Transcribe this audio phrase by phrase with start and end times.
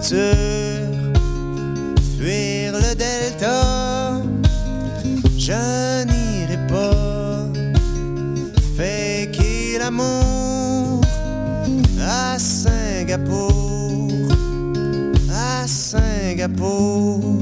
[0.00, 1.12] futur,
[2.16, 4.20] fuir le delta.
[5.38, 7.46] Je n'irai pas
[8.76, 11.00] faker l'amour
[12.00, 14.08] à Singapour,
[15.32, 17.39] à Singapour.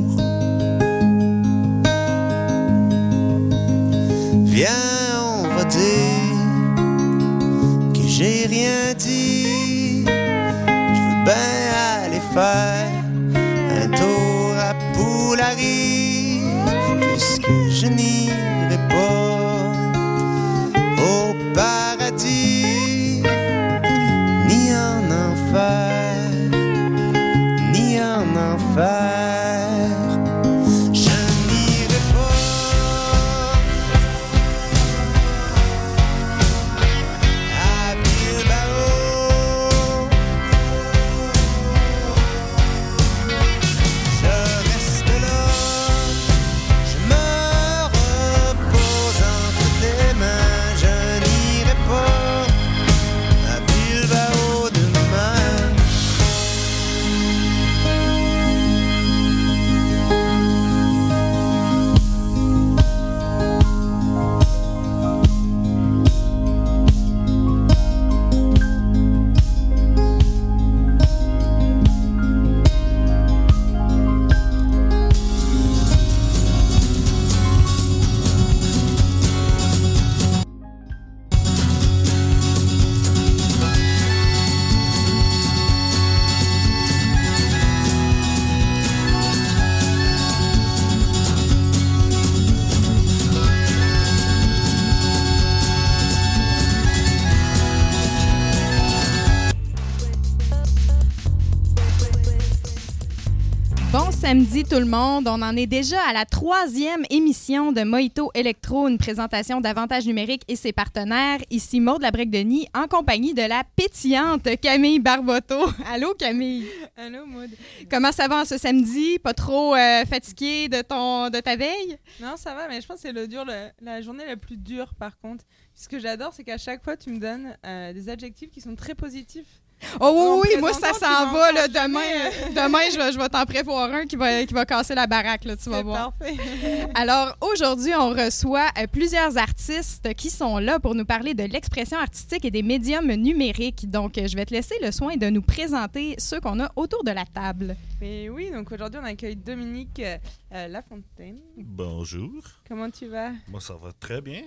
[104.29, 108.87] Samedi tout le monde, on en est déjà à la troisième émission de Mojito Electro,
[108.87, 111.39] une présentation d'avantages numériques et ses partenaires.
[111.49, 115.65] Ici Maud Labrec-Denis en compagnie de la pétillante Camille Barboteau.
[115.91, 116.67] Allô Camille,
[116.99, 117.49] Allô, Maud.
[117.91, 119.19] comment ça va en ce samedi?
[119.19, 121.97] Pas trop euh, fatigué de, ton, de ta veille?
[122.21, 124.59] Non, ça va, mais je pense que c'est le dur, le- la journée la plus
[124.59, 125.47] dure par contre.
[125.75, 128.75] Ce que j'adore, c'est qu'à chaque fois, tu me donnes euh, des adjectifs qui sont
[128.77, 129.63] très positifs.
[130.01, 132.01] Oh oui, oui, moi ça s'en va là, demain.
[132.01, 135.07] euh, demain, je vais, je vais t'en prévoir un qui va, qui va casser la
[135.07, 136.13] baraque, là, tu vas voir.
[136.13, 136.37] parfait.
[136.95, 141.99] Alors aujourd'hui, on reçoit euh, plusieurs artistes qui sont là pour nous parler de l'expression
[141.99, 143.89] artistique et des médiums numériques.
[143.91, 147.05] Donc, euh, je vais te laisser le soin de nous présenter ceux qu'on a autour
[147.05, 147.77] de la table.
[148.01, 150.17] Mais oui, donc aujourd'hui, on accueille Dominique euh,
[150.55, 151.39] euh, Lafontaine.
[151.57, 152.31] Bonjour,
[152.69, 153.31] Comment tu vas?
[153.49, 154.43] Moi ça va très bien.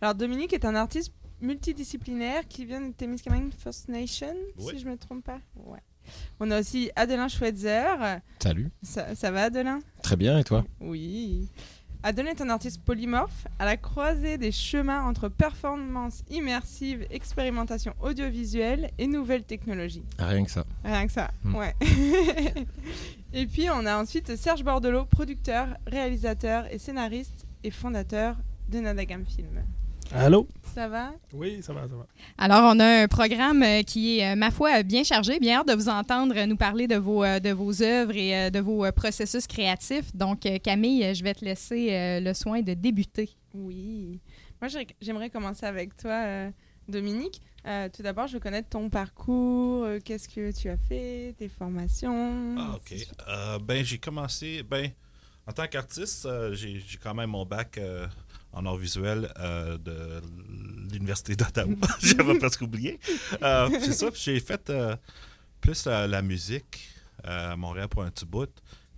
[0.00, 1.12] Alors, Dominique est un artiste
[1.44, 4.72] multidisciplinaire qui vient de Témiscamingue First Nation, Oui.
[4.74, 5.38] si je me trompe pas.
[5.56, 5.80] Ouais.
[6.40, 8.20] On a aussi Adelin Schweitzer.
[8.42, 8.70] Salut.
[8.82, 9.78] Ça, ça va, Adelin?
[10.02, 10.64] Très bien, et toi?
[10.80, 11.48] Oui.
[12.02, 18.90] Adelin est un artiste polymorphe à la croisée des chemins entre performance immersive, expérimentation audiovisuelle
[18.98, 20.02] et nouvelles technologies.
[20.18, 20.66] Rien que ça.
[20.84, 21.54] Rien que ça, Hmm.
[21.54, 21.74] ouais.
[23.32, 28.36] et puis on a ensuite Serge Bordelot, producteur, réalisateur et scénariste et fondateur
[28.68, 29.64] de Nadagam Film.
[30.14, 30.46] Allô?
[30.74, 31.12] Ça va?
[31.32, 32.06] Oui, ça va, ça va.
[32.38, 35.38] Alors, on a un programme euh, qui est, euh, ma foi, bien chargé.
[35.40, 38.50] Bien hâte de vous entendre nous parler de vos, euh, de vos œuvres et euh,
[38.50, 40.14] de vos euh, processus créatifs.
[40.14, 43.28] Donc, euh, Camille, euh, je vais te laisser euh, le soin de débuter.
[43.54, 44.20] Oui.
[44.60, 46.50] Moi, j'ai- j'aimerais commencer avec toi, euh,
[46.88, 47.40] Dominique.
[47.66, 51.48] Euh, tout d'abord, je veux connaître ton parcours, euh, qu'est-ce que tu as fait, tes
[51.48, 52.54] formations?
[52.58, 52.94] Ah, OK.
[53.28, 54.62] Euh, ben, j'ai commencé.
[54.62, 54.90] Ben,
[55.46, 58.06] en tant qu'artiste, euh, j'ai j'ai quand même mon bac euh,
[58.54, 60.22] en art visuel euh, de
[60.92, 61.74] l'Université d'Ottawa.
[62.00, 62.98] J'avais presque oublié.
[63.42, 64.08] Euh, c'est ça.
[64.14, 64.96] J'ai fait euh,
[65.60, 66.88] plus la, la musique
[67.22, 68.50] à Montréal pour un petit bout.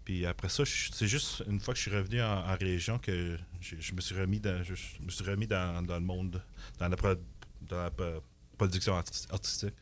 [0.05, 3.37] Puis après ça, c'est juste une fois que je suis revenu en, en région que
[3.61, 6.41] je, je me suis remis dans, je, je me suis remis dans, dans le monde,
[6.79, 7.15] dans la, pro-
[7.69, 8.23] dans la pro-
[8.57, 9.75] production artis- artistique.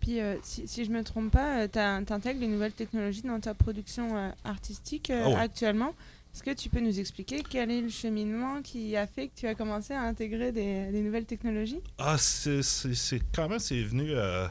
[0.00, 3.52] Puis, euh, si, si je me trompe pas, tu intègres les nouvelles technologies dans ta
[3.54, 5.36] production euh, artistique euh, Oh.
[5.38, 5.94] actuellement.
[6.32, 9.46] Est-ce que tu peux nous expliquer quel est le cheminement qui a fait que tu
[9.46, 11.80] as commencé à intégrer des, nouvelles technologies?
[11.98, 14.46] Ah, c'est quand même, c'est venu euh,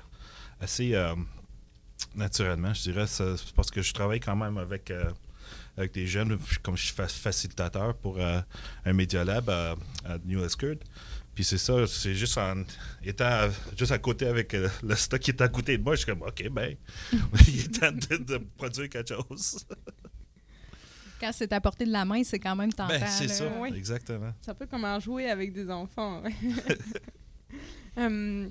[0.60, 1.16] assez euh,
[2.16, 3.06] naturellement, je dirais.
[3.56, 5.10] Parce que je travaille quand même avec, euh,
[5.78, 9.76] avec des jeunes, comme je suis fa- facilitateur pour un Media Lab à,
[10.26, 10.76] New Escard.
[11.34, 12.64] Puis c'est ça, c'est juste en
[13.02, 13.48] étant
[13.78, 16.24] juste à côté avec le stock qui est à côté de moi, je suis comme,
[16.24, 16.76] OK, ben,
[17.48, 19.66] il est temps de, de produire quelque chose.
[21.20, 22.88] Quand c'est à portée de la main, c'est quand même tentant.
[23.00, 23.72] Ben, c'est ça, Oui.
[23.76, 24.32] exactement.
[24.42, 26.22] C'est un peu comme un jouet avec des enfants.
[27.98, 28.50] Hum,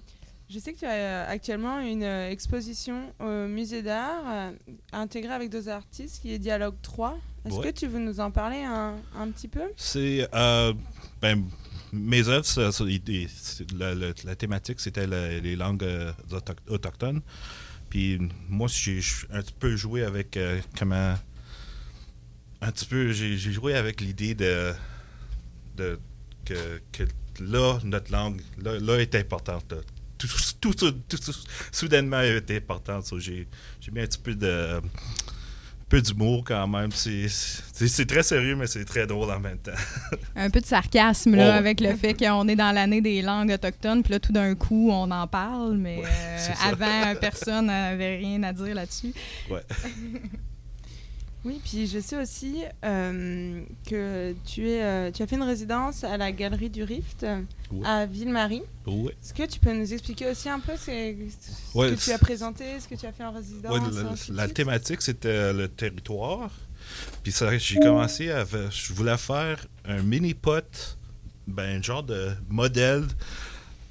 [0.51, 4.51] je sais que tu as actuellement une euh, exposition au musée d'art euh,
[4.93, 7.19] intégrée avec deux artistes qui est Dialogue 3.
[7.45, 7.73] Est-ce Ouais.
[7.73, 9.63] que tu veux nous en parler un, un petit peu?
[9.77, 10.29] C'est.
[10.35, 10.75] euh,
[11.23, 11.45] ben,
[11.93, 12.85] mes œuvres, ça- ça-
[13.79, 17.23] la, la- la thématique, c'était la- les langues euh, autoch- autochtones.
[17.89, 18.19] Puis
[18.49, 19.01] moi, j'ai
[19.31, 21.15] un petit peu joué avec euh, comment.
[22.61, 24.73] Un petit peu, j'ai joué avec l'idée de.
[25.77, 25.99] de
[26.45, 27.05] que, que
[27.41, 29.71] là, notre langue, là, là est importante.
[29.71, 29.79] là.
[30.19, 30.27] Tout,
[30.61, 31.33] tout, tout, tout- tout
[31.71, 33.07] soudainement, elle est importante.
[33.07, 33.47] So, j'ai
[33.93, 34.81] mis un petit peu de.
[35.89, 36.91] Peu d'humour quand même.
[36.93, 39.71] C'est- très sérieux, mais c'est très drôle en même temps.
[40.37, 43.53] Un peu de sarcasme là, Oh, avec le fait qu'on est dans l'année des langues
[43.53, 48.17] autochtones, puis là, tout d'un coup, on en parle, mais Ouais, euh, avant, personne n'avait
[48.19, 49.15] rien à dire là-dessus.
[49.49, 49.63] Ouais.
[51.49, 56.05] Oui, puis je sais aussi euh, que tu, es, euh, tu as fait une résidence
[56.05, 57.41] à la Galerie du Rift euh,
[57.73, 57.87] Ouais.
[57.87, 58.63] à Ville-Marie.
[58.87, 59.13] Ouais.
[59.13, 62.19] Est-ce que tu peux nous expliquer aussi un peu ce, ce Ouais, que tu as
[62.19, 66.51] présenté, ce que tu as fait en résidence la, thématique, c'était le territoire.
[67.23, 68.45] Puis j'ai commencé à.
[68.45, 70.99] Je voulais faire un mini-pot,
[71.47, 73.05] ben, un genre de modèle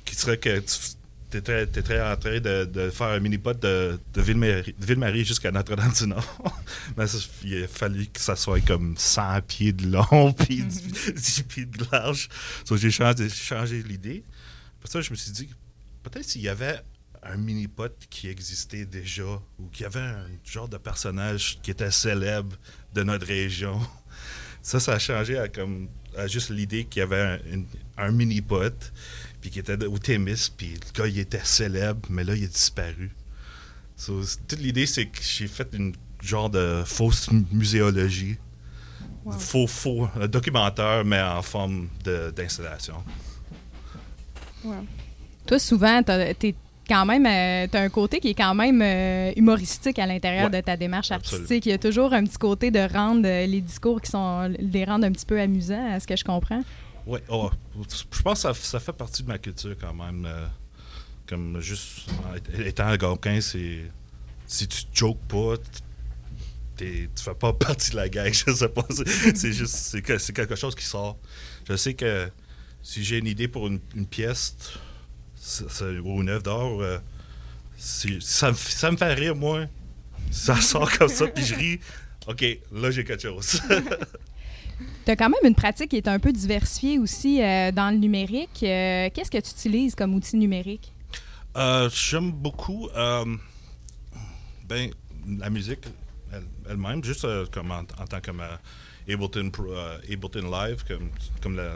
[0.06, 0.97] qui serait que tu
[1.34, 6.38] étais, en train de, de faire un mini-pot de, de Ville-Marie Ville-Marie jusqu'à Notre-Dame-du-Nord.
[6.98, 11.44] Mais ça, il a fallu que ça soit comme 100 pieds de long puis 10
[11.44, 12.30] pieds de large.
[12.66, 14.24] So, j'ai changé, changé l'idée.
[14.80, 15.50] Pour ça, je me suis dit,
[16.04, 16.80] peut-être s'il y avait
[17.24, 19.24] un mini-pot qui existait déjà
[19.60, 22.56] ou qu'il y avait un genre de personnage qui était célèbre
[22.94, 23.80] de notre région.
[24.62, 25.88] Ça, ça a changé à, comme,
[26.18, 28.92] à juste l'idée qu'il y avait un, une- un mini-pot
[29.50, 32.48] puis qui était au Témis, puis le gars, il était célèbre, mais là, il a
[32.48, 33.10] disparu.
[33.96, 38.36] So, toute l'idée, c'est que j'ai fait une genre de fausse mu- muséologie.
[39.24, 39.32] Wow.
[39.34, 42.96] Faux, faux, un documentaire, mais en forme de- d'installation.
[45.46, 46.54] Toi, souvent, t'as t'es
[46.90, 50.62] quand même, euh, t'as un côté qui est quand même euh, humoristique à l'intérieur Ouais,
[50.62, 51.44] de ta démarche absolument.
[51.44, 51.66] artistique.
[51.66, 54.84] Il y a toujours un petit côté de rendre euh, les discours qui sont, les
[54.86, 56.64] rendre un petit peu amusants, à ce que je comprends.
[57.08, 57.50] Oui, oh,
[58.14, 60.26] je pense que ça, fait partie de ma culture quand même.
[60.26, 60.46] euh,
[61.26, 62.08] comme juste
[62.66, 63.90] étant algonquin, c'est.
[64.46, 65.56] Si tu jokes pas,
[66.78, 68.86] tu fais pas partie de la gang, je sais pas.
[69.36, 69.76] C'est juste.
[69.76, 71.18] C'est que- c'est quelque chose qui sort.
[71.70, 72.30] Je sais que
[72.84, 74.56] si j'ai une idée pour une, pièce
[75.36, 76.98] c'est- ou une œuvre d'art, euh,
[77.78, 79.66] ça, me- ça me fait rire, moi.
[80.32, 81.80] Ça sort comme ça, puis je ris.
[82.28, 83.62] OK, là, j'ai quelque chose.
[85.06, 87.98] Tu as quand même une pratique qui est un peu diversifiée aussi euh, dans le
[87.98, 88.62] numérique.
[88.64, 90.94] Euh, Qu'est-ce que tu utilises comme outil numérique?
[91.56, 92.88] Euh, J'aime beaucoup
[94.68, 94.90] ben,
[95.40, 95.86] la musique
[96.34, 98.60] elle- elle-même, juste comme en, tant que ma
[99.10, 99.74] Ableton, Pro-
[100.12, 101.10] Ableton Live, comme,
[101.42, 101.76] comme la,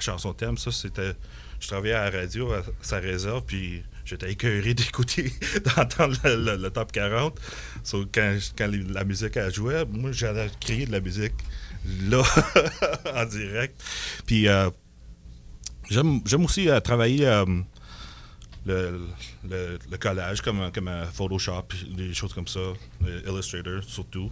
[0.00, 1.12] chanson thème, ça c'était.
[1.58, 5.32] Je travaillais à la radio, à sa réserve, puis j'étais écœuré d'écouter,
[5.76, 7.36] d'entendre le, top 40.
[7.82, 11.34] So, quand, la musique elle jouait, moi j'allais créer de la musique
[12.08, 12.22] là,
[13.22, 13.82] en direct.
[14.26, 14.70] Puis euh,
[15.90, 17.26] j'aime aussi euh, travailler.
[17.26, 17.44] euh,
[18.68, 21.64] le, collage comme, comme Photoshop,
[21.96, 24.30] des choses comme ça, euh, Illustrator surtout.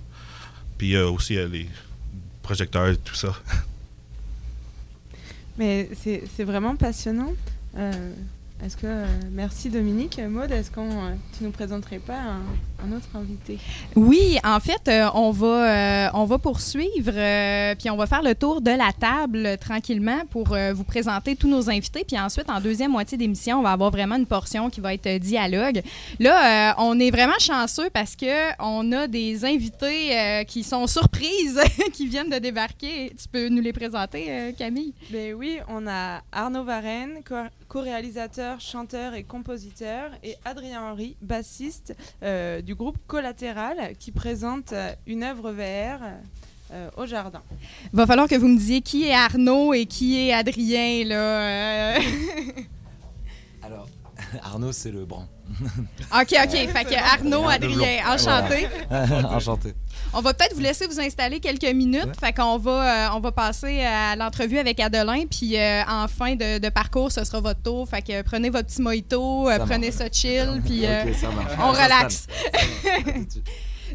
[0.78, 1.68] Puis euh, aussi euh, les
[2.42, 3.34] projecteurs et tout ça.
[5.58, 7.32] Mais c'est vraiment passionnant.
[7.76, 8.12] Euh,
[8.62, 10.18] est-ce que, euh, merci Dominique.
[10.18, 10.80] Maud, est-ce que
[11.36, 12.42] tu nous présenterais pas un,
[12.84, 13.58] un autre invité
[13.94, 18.22] Oui, en fait, euh, on, va, euh, on va poursuivre, euh, puis on va faire
[18.22, 22.04] le tour de la table euh, tranquillement pour euh, vous présenter tous nos invités.
[22.06, 25.06] Puis ensuite, en deuxième moitié d'émission, on va avoir vraiment une portion qui va être
[25.06, 25.82] euh, dialogue.
[26.20, 28.26] Là, euh, on est vraiment chanceux parce que
[28.60, 31.60] on a des invités euh, qui sont surprises,
[31.92, 33.12] qui viennent de débarquer.
[33.20, 34.92] Tu peux nous les présenter, euh, Camille?
[35.10, 37.34] Ben oui, on a Arnaud Varenne, co-
[37.68, 44.92] co-réalisateur, chanteur et compositeur, et Adrien Henry, bassiste euh, du groupe Collatéral, qui présente euh,
[45.06, 46.02] une œuvre VR
[46.72, 47.40] euh, au jardin.
[47.92, 52.00] Va falloir que vous me disiez qui est Arnaud et qui est Adrien, là.
[54.42, 55.28] Arnaud, c'est le brun.
[55.50, 56.50] OK, OK.
[56.50, 58.68] Fait que Arnaud, Adrien, enchanté.
[59.30, 59.74] Enchanté.
[60.12, 62.18] On va peut-être vous laisser vous installer quelques minutes.
[62.18, 65.26] Fait qu'on va, euh, on va passer à l'entrevue avec Adelin.
[65.30, 67.88] Puis euh, en fin de, de parcours, ce sera votre tour.
[67.88, 69.98] Fait que prenez votre petit mojito, euh, prenez marche.
[69.98, 70.60] ça chill.
[70.64, 71.04] Puis euh,
[71.60, 72.26] on relaxe.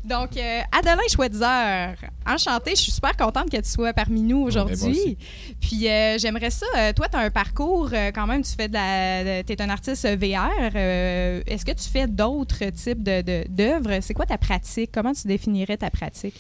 [0.06, 1.96] Donc, euh, Adelin Schweitzer,
[2.28, 2.72] enchantée.
[2.76, 5.18] Je suis super contente que tu sois parmi nous moi aujourd'hui.
[5.60, 6.66] Puis, euh, j'aimerais ça.
[6.78, 8.42] euh, toi, tu as un parcours euh, quand même.
[8.44, 9.44] Tu fais de la.
[9.44, 10.76] Tu es un artiste VR.
[10.76, 14.00] Est-ce que tu fais d'autres types de- de- d'œuvres?
[14.02, 14.92] C'est quoi ta pratique?
[14.94, 16.36] Comment tu définirais ta pratique?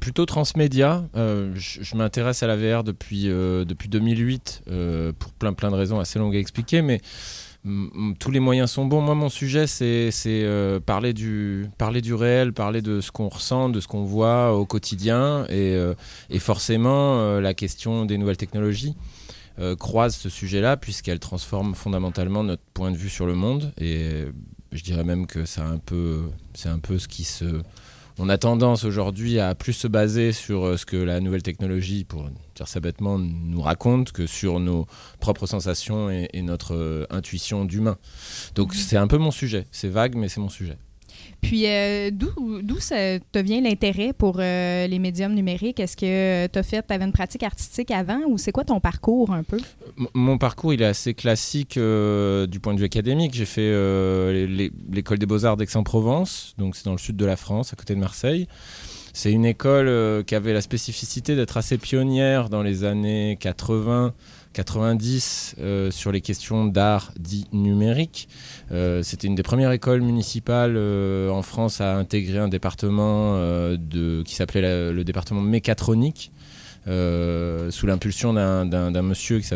[0.00, 1.04] Plutôt transmédia.
[1.16, 5.70] Euh, je je m'intéresse à la VR depuis, euh, depuis 2008 euh, pour plein plein
[5.70, 7.00] de raisons assez longues à expliquer, mais
[8.18, 9.00] tous les moyens sont bons.
[9.00, 13.68] Moi, mon sujet, c'est euh, parler, du, parler du réel, parler de ce qu'on ressent,
[13.68, 15.94] de ce qu'on voit au quotidien, et, euh,
[16.38, 18.94] forcément, euh, la question des nouvelles technologies.
[19.78, 24.26] croise ce sujet-là puisqu'elle transforme fondamentalement notre point de vue sur le monde et
[24.70, 25.80] je dirais même que c'est un
[26.66, 27.62] un peu ce qui se
[28.18, 32.04] on a tendance aujourd'hui à plus se baser sur euh, ce que la nouvelle technologie,
[32.04, 34.86] pour dire ça bêtement, nous raconte que sur nos
[35.20, 37.98] propres sensations et, et notre euh, intuition d'humain.
[38.54, 39.66] Donc c'est un peu mon sujet.
[39.70, 40.78] C'est vague, mais c'est mon sujet.
[41.40, 45.78] Puis, euh, d'où ça te vient l'intérêt pour euh, les médiums numériques?
[45.78, 49.42] Est-ce que tu fait, avais une pratique artistique avant ou c'est quoi ton parcours un
[49.42, 49.58] peu?
[50.14, 53.34] Mon parcours, il est assez classique euh, du point de vue académique.
[53.34, 53.70] J'ai fait
[54.90, 58.00] l'école des beaux-arts d'Aix-en-Provence, donc c'est dans le sud de la France, à côté de
[58.00, 58.48] Marseille.
[59.12, 64.12] C'est une école qui avait la spécificité d'être assez pionnière dans les années 80,
[64.56, 68.28] 90 euh, sur les questions d'art dit numérique.
[68.72, 73.36] Euh, C'était une des premières écoles municipales euh, en France à intégrer un département
[74.24, 76.32] qui s'appelait la- le département mécatronique.
[76.86, 79.46] sous l'impulsion d'un- monsieur qui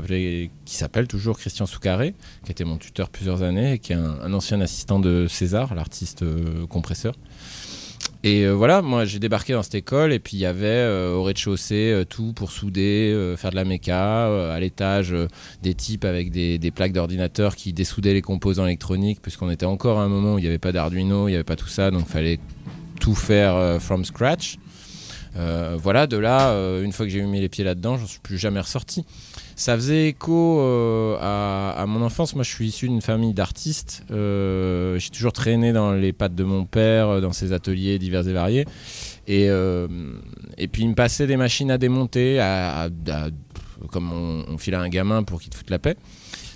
[0.75, 2.12] s'appelle toujours Christian Soucaré,
[2.45, 6.25] qui était mon tuteur plusieurs années et qui est un, ancien assistant de César, l'artiste
[6.69, 7.14] compresseur.
[8.23, 11.15] Et euh, voilà, moi j'ai débarqué dans cette école et puis il y avait euh,
[11.15, 15.15] au rez-de-chaussée euh, tout pour souder, faire de la méca, à l'étage
[15.62, 19.99] des types avec des, des plaques d'ordinateur qui dessoudaient les composants électroniques, puisqu'on était encore
[19.99, 21.91] à un moment où il n'y avait pas d'Arduino, il n'y avait pas tout ça,
[21.91, 22.41] donc il fallait
[23.00, 24.59] tout faire from scratch.
[25.35, 28.61] Voilà, de là, une fois que j'ai mis les pieds là-dedans, j'en suis plus jamais
[28.61, 29.05] ressorti.
[29.61, 32.35] Ça faisait écho euh, à, mon enfance.
[32.35, 34.05] Moi, je suis issu d'une famille d'artistes.
[34.11, 38.26] Euh, j'ai toujours traîné dans les pattes de mon père, euh, dans ses ateliers divers
[38.26, 38.64] et variés.
[39.29, 39.49] Et,
[40.57, 42.88] et puis, il me passait des machines à démonter, à,
[43.93, 45.97] comme on, on file à un gamin pour qu'il te foute la paix.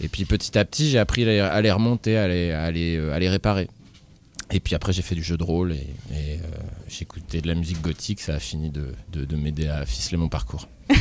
[0.00, 3.18] Et puis, petit à petit, j'ai appris à les, remonter, à les, à les, à
[3.18, 3.68] les réparer.
[4.50, 6.40] Et puis après, j'ai fait du jeu de rôle et,
[7.02, 8.20] écouté de la musique gothique.
[8.20, 10.68] Ça a fini de, de- de m'aider à ficeler mon parcours.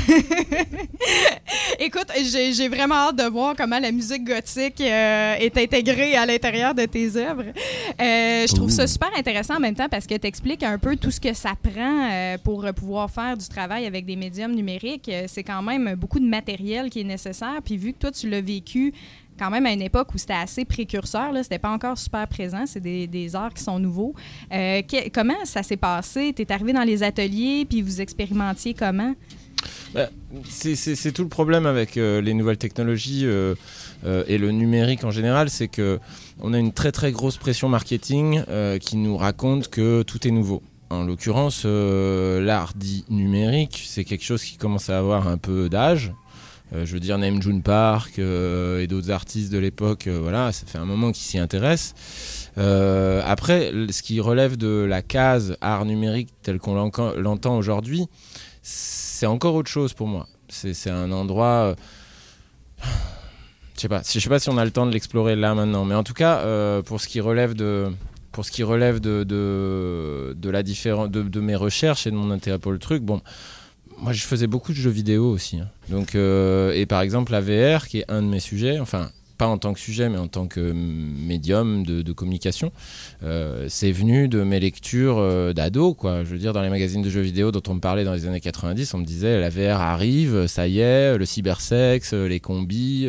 [1.79, 6.73] Écoute, j'ai vraiment hâte de voir comment la musique gothique euh, est intégrée à l'intérieur
[6.73, 7.43] de tes œuvres.
[7.43, 10.95] Euh, je trouve ça super intéressant en même temps parce que tu expliques un peu
[10.95, 15.12] tout ce que ça prend euh, pour pouvoir faire du travail avec des médiums numériques.
[15.27, 17.59] C'est quand même beaucoup de matériel qui est nécessaire.
[17.63, 18.93] Puis vu que toi, tu l'as vécu
[19.43, 22.79] quand même à une époque où c'était assez précurseur, c'était pas encore super présent, c'est
[22.79, 24.13] des, des arts qui sont nouveaux.
[24.53, 24.81] Euh,
[25.13, 26.31] comment ça s'est passé?
[26.33, 29.13] Tu es arrivé dans les ateliers, puis vous expérimentiez comment?
[29.93, 30.07] Bah,
[30.50, 33.55] c'est- tout le problème avec euh, les nouvelles technologies euh,
[34.27, 36.00] et le numérique en général, c'est que
[36.39, 38.43] on a une très très grosse pression marketing
[38.79, 40.62] qui nous raconte que tout est nouveau.
[40.89, 46.13] En l'occurrence, l'art dit numérique, c'est quelque chose qui commence à avoir un peu d'âge.
[46.74, 50.51] Euh, je veux dire, Naim June Park euh, et d'autres artistes de l'époque, euh, voilà,
[50.51, 51.93] ça fait un moment qu'ils s'y intéressent.
[52.55, 58.05] Après, ce qui relève de la case art numérique tel qu'on l'entend aujourd'hui,
[58.62, 60.27] c'est encore autre chose pour moi.
[60.50, 61.75] C'est un endroit.
[63.75, 66.03] Je sais sais pas si on a le temps de l'explorer là maintenant, mais en
[66.03, 66.43] tout cas,
[66.84, 67.91] pour ce qui relève de,
[68.32, 72.72] pour ce qui relève de, de, la de mes recherches et de mon intérêt pour
[72.72, 73.22] le truc, bon,
[73.97, 75.59] moi, je faisais beaucoup de jeux vidéo aussi.
[75.59, 75.69] hein.
[75.89, 79.47] Donc, euh, et par exemple, la VR, qui est un de mes sujets, enfin, pas
[79.47, 82.71] en tant que sujet, mais en tant que médium de, communication,
[83.23, 86.23] euh, c'est venu de mes lectures euh, d'ado, quoi.
[86.23, 88.25] Je veux dire, dans les magazines de jeux vidéo dont on me parlait dans les
[88.25, 93.07] années 90, on me disait la VR arrive, ça y est, le cybersex, les combis,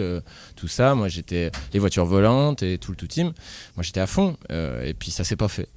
[0.57, 0.95] tout ça.
[0.95, 3.33] Moi, j'étais les voitures volantes et tout le tout team.
[3.77, 4.37] Moi, j'étais à fond.
[4.51, 5.69] et puis, ça s'est pas fait.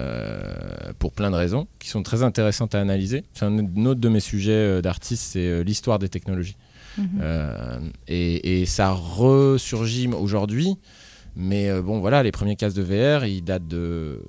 [0.00, 3.22] Euh, pour plein de raisons qui sont très intéressantes à analyser.
[3.32, 6.56] C'est un autre de mes sujets euh, d'artiste, c'est euh, l'histoire des technologies.
[6.98, 7.08] Mhm.
[7.20, 10.76] Euh, et, et ça ressurgit aujourd'hui.
[11.36, 14.20] Mais bon, voilà, les premiers casques de VR, ils datent de.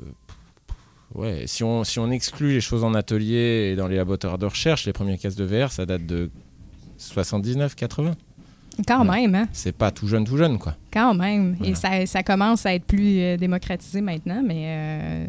[1.16, 4.46] Ouais, si on, si on exclut les choses en atelier et dans les laboratoires de
[4.46, 6.30] recherche, les premiers casques de VR, ça date de
[6.98, 8.12] 79, 80.
[8.88, 9.22] Quand Ouais.
[9.22, 9.48] même, hein?
[9.54, 10.76] C'est pas tout jeune, tout jeune, quoi.
[10.92, 11.56] Quand même.
[11.64, 14.64] Et ça, ça commence à être plus euh, démocratisé maintenant, mais.
[14.68, 15.26] euh,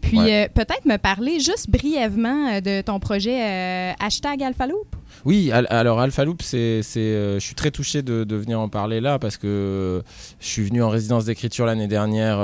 [0.00, 0.44] Puis Ouais.
[0.44, 4.96] euh, peut-être me parler juste brièvement de ton projet hashtag Alphaloop.
[5.26, 9.00] Oui, al- alors Alpha Loop, c'est, je suis très touché de, de venir en parler
[9.00, 10.02] là parce que
[10.40, 12.38] je suis venu en résidence d'écriture l'année dernière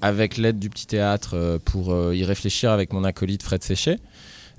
[0.00, 3.98] avec l'aide du petit théâtre pour y réfléchir avec mon acolyte Fred Séchet.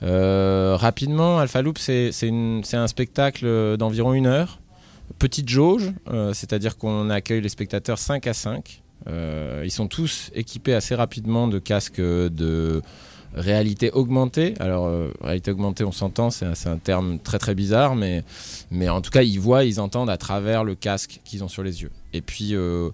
[0.04, 4.60] Euh, rapidement, Alpha Loop, c'est, un spectacle d'environ une heure,
[5.18, 8.82] petite jauge, euh, c'est-à-dire qu'on accueille les spectateurs 5 à 5.
[9.08, 12.82] Euh, ils sont tous équipés assez rapidement de casques de
[13.34, 14.54] réalité augmentée.
[14.60, 14.92] Alors,
[15.22, 18.24] réalité augmentée, on s'entend, c'est un, c'est un terme très très bizarre, mais,
[18.72, 21.64] mais en tout cas, ils voient, ils entendent à travers le casque qu'ils ont sur
[21.64, 21.92] les yeux.
[22.14, 22.90] Et puis, euh,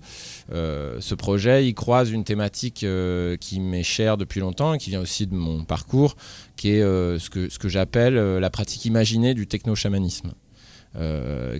[0.51, 4.89] euh, ce projet, il croise une thématique euh, qui m'est chère depuis longtemps et qui
[4.89, 6.15] vient aussi de mon parcours,
[6.55, 10.31] qui est ce que, j'appelle la pratique imaginée du techno-chamanisme.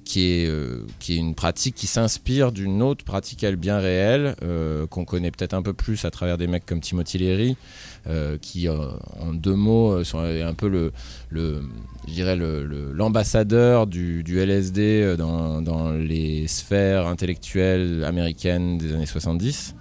[0.05, 0.47] Qui, est,
[1.09, 4.35] une pratique qui s'inspire d'une autre pratique elle bien réelle
[4.89, 7.57] qu'on connaît peut-être un peu plus à travers des mecs comme Timothy Leary
[8.41, 10.91] qui euh, en deux mots euh, sont un peu le,
[12.07, 15.15] je dirais l'ambassadeur du, LSD euh,
[15.62, 19.75] dans, les sphères intellectuelles américaines des années 70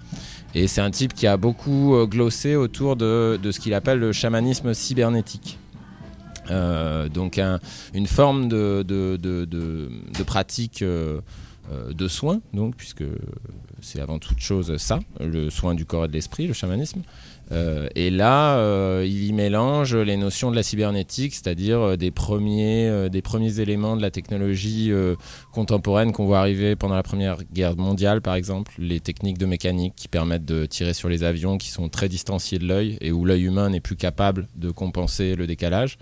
[0.55, 4.11] et c'est un type qui a beaucoup euh, glossé autour de, ce qu'il appelle le
[4.11, 5.59] chamanisme cybernétique.
[6.51, 7.59] Euh, donc un-
[7.93, 8.83] une forme de,
[10.25, 11.19] pratique euh,
[11.71, 13.03] euh, de soins, donc, puisque
[13.85, 17.01] c'est avant toute chose ça, le soin du corps et de l'esprit, le chamanisme.
[17.51, 22.09] Euh, et là, euh, il y mélange les notions de la cybernétique, c'est-à-dire euh, des,
[22.09, 24.91] premiers, des premiers éléments de la technologie
[25.51, 29.93] contemporaine qu'on voit arriver pendant la Première Guerre mondiale, par exemple, les techniques de mécanique
[29.95, 33.25] qui permettent de tirer sur les avions qui sont très distanciés de l'œil et où
[33.25, 35.97] l'œil humain n'est plus capable de compenser le décalage.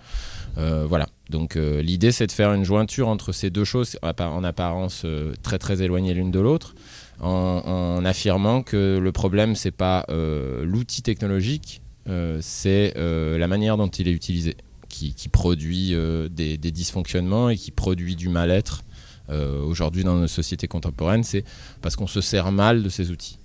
[0.56, 1.08] Voilà.
[1.30, 5.06] Donc l'idée c'est de faire une jointure entre ces deux choses en appa- en apparence
[5.42, 6.76] très très éloignées l'une de l'autre,
[7.20, 13.78] en, affirmant que le problème c'est pas euh, l'outil technologique, euh, c'est euh, la manière
[13.78, 14.56] dont il est utilisé,
[14.90, 15.96] qui, produit
[16.30, 18.84] des, dysfonctionnements et qui produit du mal-être.
[19.30, 21.44] Aujourd'hui dans nos sociétés contemporaines, c'est
[21.82, 23.40] parce qu'on se sert mal de ces outils.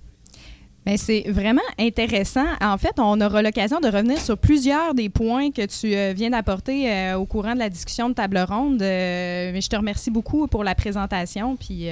[0.96, 2.44] C'est vraiment intéressant.
[2.61, 7.14] En fait, on aura l'occasion de revenir sur plusieurs des points que tu viens d'apporter
[7.14, 8.81] au courant de la discussion de table ronde.
[8.81, 11.57] Mais je te remercie beaucoup pour la présentation.
[11.57, 11.88] Puis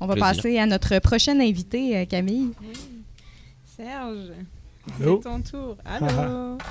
[0.00, 0.34] on va Plaisir.
[0.36, 2.50] passer à notre prochaine invitée, euh, Camille.
[3.76, 4.32] Serge,
[5.00, 5.20] Allô?
[5.22, 5.76] c'est ton tour.
[5.84, 6.58] Allô?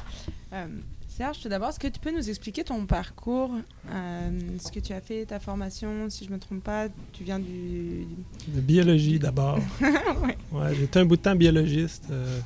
[0.54, 0.68] Euh,
[1.10, 3.52] Serge, tout d'abord, est-ce que tu peux nous expliquer ton parcours,
[3.92, 4.30] euh,
[4.64, 8.06] ce que tu as fait, ta formation, si je me trompe pas, tu viens du...
[8.48, 9.58] De biologie d'abord.
[9.82, 10.38] Ouais.
[10.54, 12.06] Ouais, J'étais un bout de temps biologiste.
[12.12, 12.40] euh,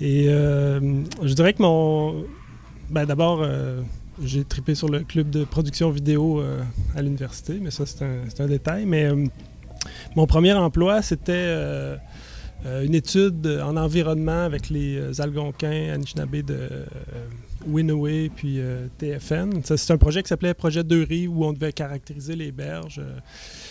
[0.00, 2.24] et euh, je dirais que mon.
[2.88, 3.82] Ben, D'abord, euh,
[4.22, 6.62] j'ai trippé sur le club de production vidéo euh,
[6.94, 8.86] à l'université, mais ça, c'est un, détail.
[8.86, 9.26] Mais euh,
[10.16, 11.96] mon premier emploi, c'était euh,
[12.82, 16.68] une étude en environnement avec les Algonquins, Anishinaabe de
[17.66, 18.60] Winaway puis
[18.98, 19.62] TFN.
[19.64, 23.00] C'est un projet qui s'appelait Projet de riz où on devait caractériser les berges.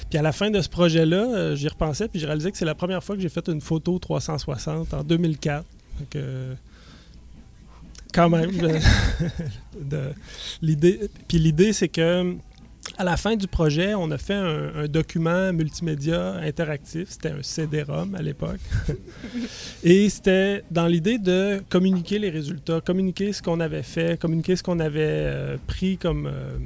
[0.10, 2.76] puis à la fin de ce projet-là, j'y repensais, puis j'ai réalisé que c'est la
[2.76, 5.66] première fois que j'ai fait une photo 360 en 2004.
[6.00, 6.54] Fait que, euh,
[8.13, 8.52] quand même,
[10.62, 11.00] l'idée.
[11.28, 12.36] Puis l'idée, c'est que
[12.97, 17.10] à la fin du projet, on a fait un, un document multimédia interactif.
[17.10, 18.60] C'était un CD-ROM à l'époque.
[19.84, 24.63] Et c'était dans l'idée de communiquer les résultats, communiquer ce qu'on avait fait, communiquer ce
[24.63, 26.58] qu'on avait euh, pris comme, euh,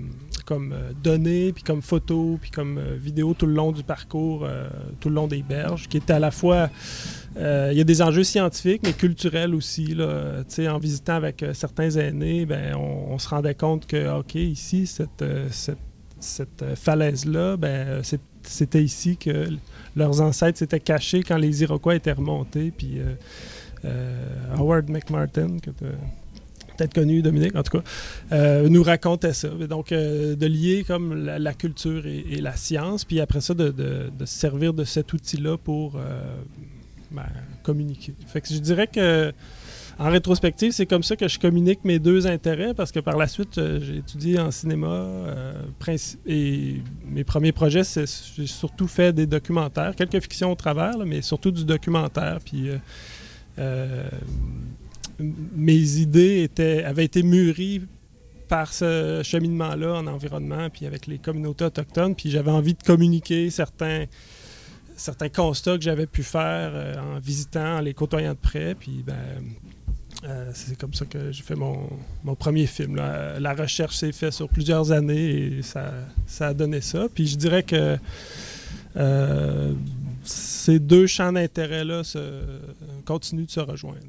[0.46, 4.48] comme euh, données, puis comme photos, puis comme euh, vidéos tout le long du parcours,
[5.00, 6.70] tout le long des berges, qui était à la fois...
[7.36, 9.96] Il y a des enjeux scientifiques, mais culturels aussi.
[9.96, 10.44] Là.
[10.48, 14.36] Tu sais, En visitant avec certains aînés, ben, on, on se rendait compte que, OK,
[14.36, 15.80] ici, cette, cette,
[16.24, 18.02] cette, euh, falaise-là, ben, euh,
[18.44, 19.50] c'était ici que
[19.96, 22.72] leurs ancêtres s'étaient cachés quand les Iroquois étaient remontés.
[22.76, 23.00] Puis
[23.86, 24.26] euh,
[24.58, 29.50] Howard McMartin, que peut-être connu, Dominique, en tout cas, nous racontait ça.
[29.50, 34.74] Donc, de lier comme la, culture et, la science, puis après ça, de, se servir
[34.74, 36.00] de cet outil-là pour
[37.12, 37.26] ben,
[37.62, 38.16] communiquer.
[38.26, 39.32] Fait que je dirais que,
[40.00, 43.28] en rétrospective, c'est comme ça que je communique mes deux intérêts, parce que par la
[43.28, 45.54] suite, euh, j'ai étudié en cinéma, euh,
[46.26, 51.52] et mes premiers projets, j'ai surtout fait des documentaires, quelques fictions au travers, mais surtout
[51.52, 52.70] du documentaire, puis...
[53.60, 54.04] euh,
[55.20, 56.50] mes idées
[56.84, 57.84] avaient été mûries
[58.48, 63.52] par ce cheminement-là en environnement, puis avec les communautés autochtones, puis j'avais envie de communiquer
[63.52, 64.06] certains,
[64.98, 69.14] certains constats que j'avais pu faire en visitant, en les côtoyant de près, puis ben,
[70.26, 71.90] euh, c'est comme ça que j'ai fait mon,
[72.24, 72.96] mon premier film.
[72.96, 75.92] La recherche s'est faite sur plusieurs années et ça,
[76.28, 77.08] ça a donné ça.
[77.14, 77.98] Puis je dirais que
[78.96, 79.74] euh,
[80.24, 82.04] ces deux champs d'intérêt-là
[83.06, 84.00] continuent de se rejoindre.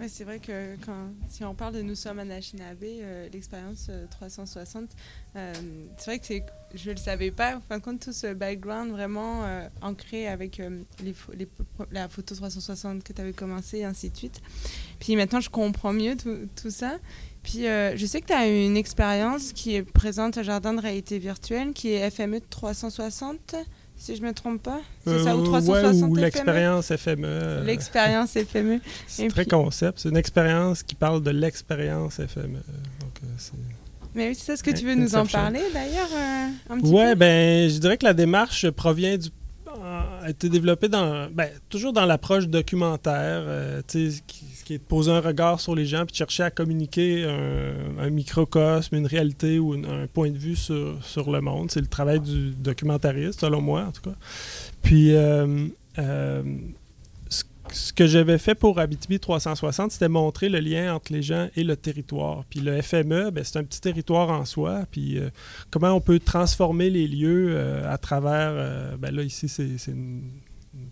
[0.00, 4.06] Ouais, c'est vrai que quand, si on parle de Nous sommes à euh, l'expérience euh,
[4.10, 4.88] 360,
[5.36, 5.52] euh,
[5.98, 6.42] c'est vrai que
[6.74, 10.26] je ne le savais pas, en fin de compte, tout ce background vraiment euh, ancré
[10.26, 10.82] avec euh,
[11.92, 14.40] la photo 360 que tu avais commencé et ainsi de suite.
[15.00, 16.96] Puis maintenant, je comprends mieux tout, tout ça.
[17.42, 20.80] Puis euh, je sais que tu as une expérience qui est présente au Jardin de
[20.80, 23.54] réalité virtuelle, qui est FME 360,
[24.00, 24.80] si je ne me trompe pas.
[25.06, 26.20] C'est ça, ou Euh, 360 ouais, ou FME?
[26.20, 27.24] l'expérience FME.
[27.26, 28.80] euh, L'expérience FME.
[29.06, 30.00] c'est très puis- concept.
[30.00, 32.54] C'est une expérience qui parle de l'expérience FME.
[33.00, 33.26] Donc, euh,
[34.14, 36.90] Mais oui, c'est ça, est-ce que tu veux nous en parler d'ailleurs euh, un petit
[36.90, 37.18] Ouais, peu?
[37.20, 39.28] ben, je dirais que la démarche provient du
[39.82, 44.78] a été développée dans ben, toujours dans l'approche documentaire, euh, tu sais, qui, qui est
[44.78, 49.06] de poser un regard sur les gens puis de chercher à communiquer un, microcosme, une
[49.06, 51.72] réalité ou un point de vue sur, sur le monde.
[51.72, 54.14] C'est le travail du documentariste, selon moi, en tout cas.
[54.80, 55.66] Puis, euh,
[55.98, 56.42] euh,
[57.72, 61.64] ce, que j'avais fait pour Abitibi 360, c'était montrer le lien entre les gens et
[61.64, 62.44] le territoire.
[62.48, 64.84] Puis le FME, ben, c'est un petit territoire en soi.
[64.92, 65.30] Puis euh,
[65.72, 70.22] comment on peut transformer les lieux à travers, ben là ici c'est une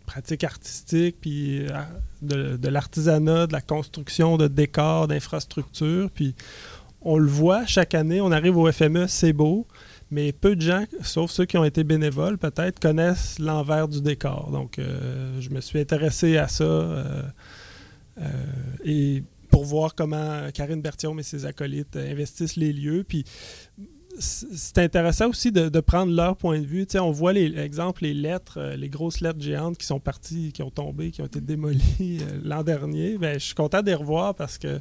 [0.07, 6.35] pratique artistique, puis euh, de, l'artisanat, de la construction de décors, d'infrastructures, puis
[7.03, 9.67] on le voit chaque année, on arrive au FME, c'est beau,
[10.11, 14.51] mais peu de gens, sauf ceux qui ont été bénévoles peut-être, connaissent l'envers du décor.
[14.51, 17.23] Donc euh, je me suis intéressé à ça euh,
[18.85, 23.25] et pour voir comment Karine Bertium et ses acolytes investissent les lieux, puis
[24.21, 26.87] c'est intéressant aussi de, de prendre leur point de vue.
[26.87, 30.01] Tu sais, on voit les exemple les lettres, euh, les grosses lettres géantes qui sont
[30.01, 33.17] parties, qui ont tombé, qui ont été démolies euh, l'an dernier.
[33.19, 34.81] Ben, je suis content de les revoir parce que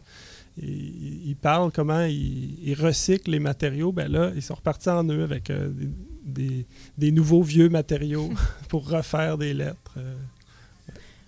[0.62, 3.91] ils, ils parlent comment ils, ils recyclent les matériaux.
[3.91, 5.89] Ben là, ils sont repartis en eux avec euh, des,
[6.26, 6.65] des-
[6.97, 8.30] des nouveaux vieux matériaux
[8.69, 9.93] pour refaire des lettres.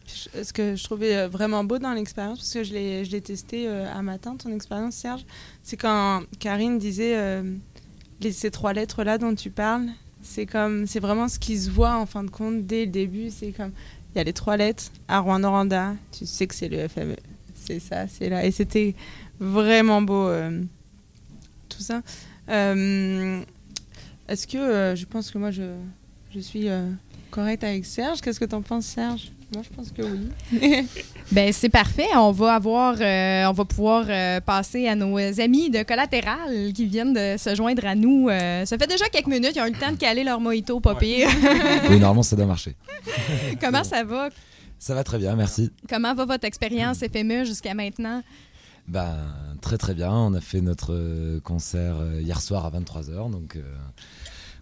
[0.08, 3.22] Je- Ce que je trouvais vraiment beau dans l'expérience, parce que je l'ai je l'ai
[3.22, 5.24] testé à matin, ton expérience, Serge,
[5.62, 7.44] c'est quand Karine disait
[8.32, 9.88] ces trois lettres-là dont tu parles,
[10.22, 13.30] c'est comme c'est vraiment ce qui se voit en fin de compte dès le début.
[13.30, 13.72] C'est comme
[14.14, 17.16] il y a les trois lettres, à Rouen-Noranda, tu sais que c'est le FME.
[17.54, 18.46] C'est ça, c'est là.
[18.46, 18.96] Et c'était
[19.40, 20.64] vraiment beau euh,
[21.70, 22.02] tout ça.
[22.50, 23.42] Euh,
[24.28, 25.76] Est-ce que euh, je pense que moi je,
[26.34, 26.68] je suis
[27.30, 29.32] correcte avec Serge Qu'est-ce que t'en penses, Serge?
[29.54, 30.86] Moi, je pense que oui.
[31.32, 32.08] Ben c'est parfait.
[32.16, 36.86] On va avoir, euh, on va pouvoir euh, passer à nos amis de collatéral qui
[36.86, 38.30] viennent de se joindre à nous.
[38.30, 39.54] Euh, ça fait déjà quelques minutes.
[39.56, 41.30] Ils ont eu le temps de caler leur mojito, pas pire.
[41.90, 42.76] Oui, normalement, ça doit marcher.
[43.62, 44.30] Comment ça va?
[44.78, 45.72] Ça va très bien, merci.
[45.90, 48.24] Comment va votre expérience FME jusqu'à maintenant?
[48.88, 49.18] Ben,
[49.62, 50.12] très très bien.
[50.12, 53.30] On a fait notre concert hier soir à 23h.
[53.30, 53.62] Donc, euh,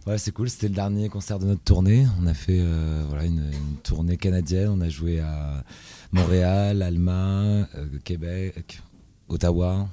[0.08, 0.50] ouais, c'est cool.
[0.50, 2.06] C'était le dernier concert de notre tournée.
[2.22, 3.52] On a fait euh, voilà, une,
[3.84, 4.70] tournée canadienne.
[4.70, 5.64] On a joué à
[6.12, 8.82] Montréal, Alma, euh, Québec,
[9.28, 9.88] Ottawa,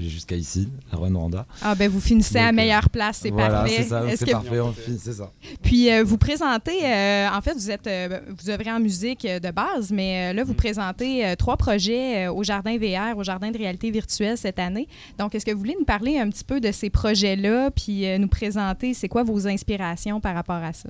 [0.00, 1.46] jusqu'à ici, à Rwanda.
[1.62, 3.74] Ah ben vous finissez à Donc, euh, meilleure place, c'est voilà, parfait.
[3.78, 4.04] c'est ça.
[4.16, 4.60] C'est parfait.
[4.60, 5.30] On finit, c'est ça.
[5.62, 9.50] Puis euh, vous présentez, euh, en fait, vous êtes, euh, vous œuvrez en musique de
[9.50, 10.56] base, mais là vous Mm.
[10.56, 14.88] présentez trois projets au Jardin VR, au Jardin de réalité virtuelle cette année.
[15.18, 18.28] Donc, est-ce que vous voulez nous parler un petit peu de ces projets-là, puis nous
[18.28, 20.88] présenter, c'est quoi vos inspirations par rapport à ça?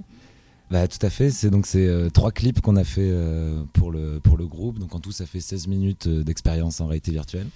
[0.70, 1.30] Bah, tout à fait.
[1.30, 4.78] C'est donc euh, trois clips qu'on a fait euh, pour le pour le groupe.
[4.78, 7.46] Donc en tout, ça fait 16 minutes euh, d'expérience en réalité virtuelle.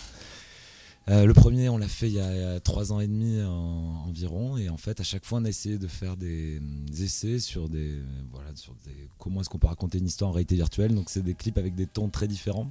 [1.09, 4.57] Euh, le premier, on l'a fait il y, a, trois ans et demi en- environ,
[4.57, 6.61] et en fait, à chaque fois, on a essayé de faire des,
[7.01, 10.55] essais sur des voilà sur des comment est-ce qu'on peut raconter une histoire en réalité
[10.55, 10.95] virtuelle.
[10.95, 12.71] Donc c'est des clips avec des tons très différents.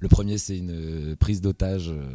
[0.00, 2.12] Le premier, c'est une euh, prise d'otage, euh,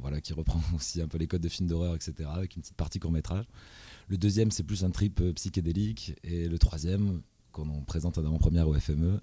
[0.00, 2.76] voilà, qui reprend aussi un peu les codes de films d'horreur, etc., avec une petite
[2.76, 3.44] partie court métrage.
[4.08, 6.16] Le deuxième, c'est plus un trip psychédélique.
[6.24, 7.20] Et le troisième,
[7.52, 9.20] qu'on en présente en avant-première au FME,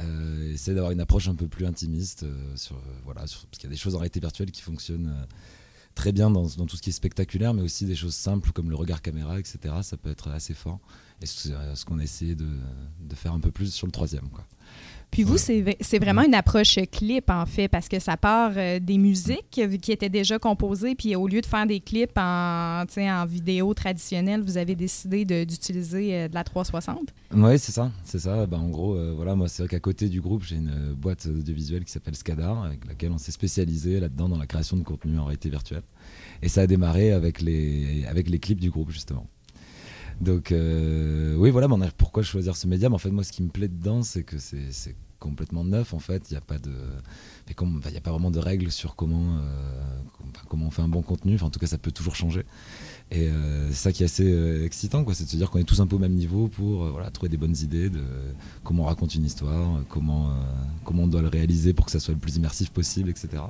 [0.00, 3.64] Euh, essayer d'avoir une approche un peu plus intimiste euh, sur, euh, voilà, parce qu'il
[3.64, 5.26] y a des choses en réalité virtuelle qui fonctionnent
[5.94, 8.74] très bien dans, tout ce qui est spectaculaire, mais aussi des choses simples comme le
[8.74, 9.58] regard caméra, etc.
[9.82, 10.80] Ça peut être assez fort.
[11.22, 12.48] Et c'est ce qu'on a essayé de,
[13.00, 14.28] de faire un peu plus sur le troisième.
[14.30, 14.44] Quoi.
[15.14, 18.98] Puis vous, c'est vraiment une approche clip, en fait, parce que ça part euh, des
[18.98, 23.24] musiques euh, qui étaient déjà composées, puis au lieu de faire des clips en, en
[23.24, 27.14] vidéo traditionnelle, vous avez décidé de- d'utiliser euh, de la 360.
[27.32, 28.44] Oui, c'est ça, c'est ça.
[28.46, 31.26] Bah, en gros, euh, voilà, moi, c'est vrai qu'à côté du groupe, j'ai une boîte
[31.26, 35.16] audiovisuelle qui s'appelle Scadar, avec laquelle on s'est spécialisé là-dedans dans la création de contenu
[35.20, 35.84] en réalité virtuelle.
[36.42, 39.28] Et ça a démarré avec les, avec les clips du groupe, justement.
[40.20, 43.68] Donc, euh, oui, voilà, pourquoi choisir ce médium En fait, moi, ce qui me plaît
[43.68, 46.30] dedans, c'est que c'est complètement neuf, en fait.
[46.30, 46.72] Il n'y a pas de.
[47.48, 49.82] Il n'y a pas vraiment de règles sur comment, euh,
[50.48, 51.38] comment on fait un bon contenu.
[51.42, 52.44] En tout cas, ça peut toujours changer.
[53.10, 55.58] Et euh, c'est ça qui est assez euh, excitant, quoi, c'est de se dire qu'on
[55.58, 58.02] est tous un peu au même niveau pour trouver des bonnes idées de
[58.62, 60.34] comment on raconte une histoire, comment,
[60.84, 63.42] comment on doit le réaliser pour que ça soit le plus immersif possible, etc.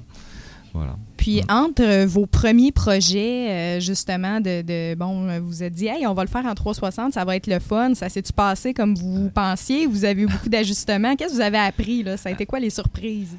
[0.75, 0.97] Voilà.
[1.17, 5.87] Puis entre vos premiers projets, euh, justement, de, de- bon, euh, vous vous êtes dit,
[5.87, 7.95] hey, on va le faire en 360, ça va être le fun.
[7.95, 9.87] Ça s'est-tu passé comme vous pensiez?
[9.87, 11.15] Vous avez eu beaucoup d'ajustements.
[11.15, 12.17] Qu'est-ce que vous avez appris, là?
[12.17, 13.37] Ça a été quoi les surprises?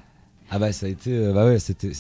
[0.52, 1.92] Ah bah ça a été, euh, bah ouais, c'était,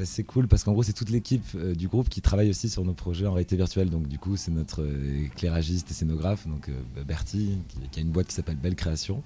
[0.00, 2.84] assez cool parce qu'en gros c'est toute l'équipe euh, du groupe qui travaille aussi sur
[2.84, 3.90] nos projets en réalité virtuelle.
[3.90, 7.58] Donc du coup c'est notre euh, éclairagiste et scénographe, donc euh, Bertie,
[7.92, 9.22] qui, a une boîte qui s'appelle Belle Création,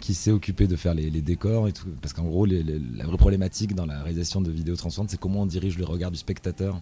[0.00, 1.88] qui s'est occupé de faire les, décors et tout.
[2.00, 5.46] Parce qu'en gros la vraie problématique dans la réalisation de vidéos transparentes, c'est comment on
[5.46, 6.80] dirige le regard du spectateur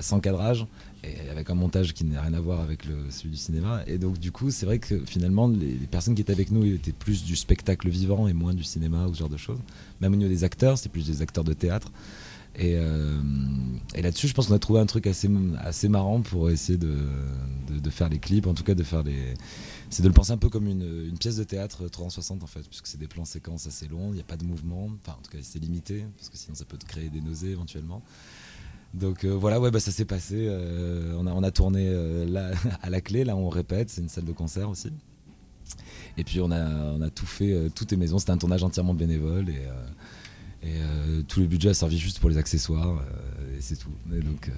[0.00, 0.66] sans cadrage
[1.04, 3.82] et avec un montage qui n'a rien à voir avec le, celui du cinéma.
[3.86, 6.92] Et donc du coup c'est vrai que finalement les, personnes qui étaient avec nous étaient
[6.92, 9.58] plus du spectacle vivant et moins du cinéma ou ce genre de choses
[10.02, 11.90] même au niveau des acteurs, c'est plus des acteurs de théâtre.
[12.54, 13.18] Et, euh,
[13.94, 16.98] là-dessus, je pense qu'on a trouvé un truc assez, assez marrant pour essayer de,
[17.70, 19.34] de, faire les clips, en tout cas de faire les.
[19.88, 22.66] C'est de le penser un peu comme une, une pièce de théâtre 360 en fait,
[22.68, 25.22] puisque c'est des plans séquences assez longs, il n'y a pas de mouvement, enfin en
[25.22, 28.02] tout cas c'est limité, parce que sinon ça peut te créer des nausées éventuellement.
[28.94, 30.34] Donc euh, voilà, ouais, bah, ça s'est passé.
[30.38, 32.50] euh, on, a, on a tourné euh, là,
[32.82, 34.90] à la clé, là on répète, c'est une salle de concert aussi.
[36.18, 38.18] Et puis on a, on a tout fait, euh, tout est maison.
[38.18, 40.72] C'était un tournage entièrement bénévole et, et
[41.26, 43.02] tout le budget a servi juste pour les accessoires
[43.56, 43.88] et c'est tout.
[44.14, 44.50] Et donc,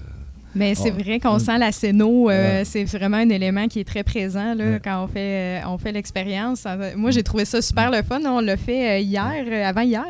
[0.53, 2.63] Mais c'est vrai qu'on sent la scéno, euh, Ouais.
[2.65, 4.81] c'est vraiment un élément qui est très présent là, Ouais.
[4.83, 6.65] quand on fait, euh, on fait l'expérience.
[6.97, 8.19] Moi, j'ai trouvé ça super le fun.
[8.25, 10.05] On l'a fait hier, euh, avant hier,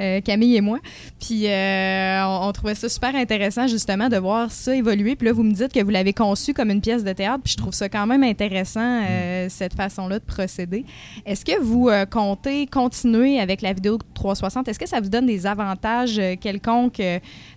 [0.00, 0.78] euh, Camille et moi.
[1.20, 5.16] Puis euh, on, on trouvait ça super intéressant justement de voir ça évoluer.
[5.16, 7.42] Puis là, vous me dites que vous l'avez conçu comme une pièce de théâtre.
[7.44, 10.84] Puis je trouve ça quand même intéressant, euh, cette façon-là de procéder.
[11.26, 14.68] Est-ce que vous comptez continuer avec la vidéo 360?
[14.68, 17.02] Est-ce que ça vous donne des avantages quelconques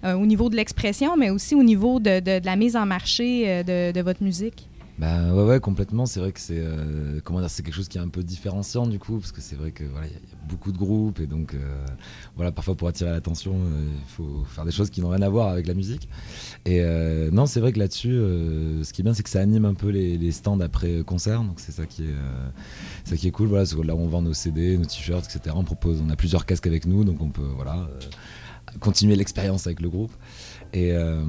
[0.03, 3.63] au niveau de l'expression, mais aussi au niveau de, de- de la mise en marché
[3.63, 4.67] de, de votre musique?
[5.03, 6.05] Bah ouais, ouais, complètement.
[6.05, 8.87] C'est vrai que c'est euh, comment dire, c'est quelque chose qui est un peu différenciant
[8.87, 11.27] du coup, parce que c'est vrai que voilà, il y, a- beaucoup de groupes et
[11.27, 11.85] donc euh,
[12.35, 15.29] voilà, parfois pour attirer l'attention, euh, il faut faire des choses qui n'ont rien à
[15.29, 16.07] voir avec la musique.
[16.65, 16.81] Et
[17.31, 19.89] non, c'est vrai que là-dessus, ce qui est bien, c'est que ça anime un peu
[19.89, 22.15] les, stands après concert, donc c'est ça qui est
[23.03, 23.47] ça qui est cool.
[23.47, 25.55] Voilà, là on vend nos CD, nos t-shirts, etc.
[25.57, 27.89] On propose, on a plusieurs casques avec nous, donc on peut voilà
[28.79, 30.11] continuer l'expérience avec le groupe.
[30.73, 31.21] Et, euh,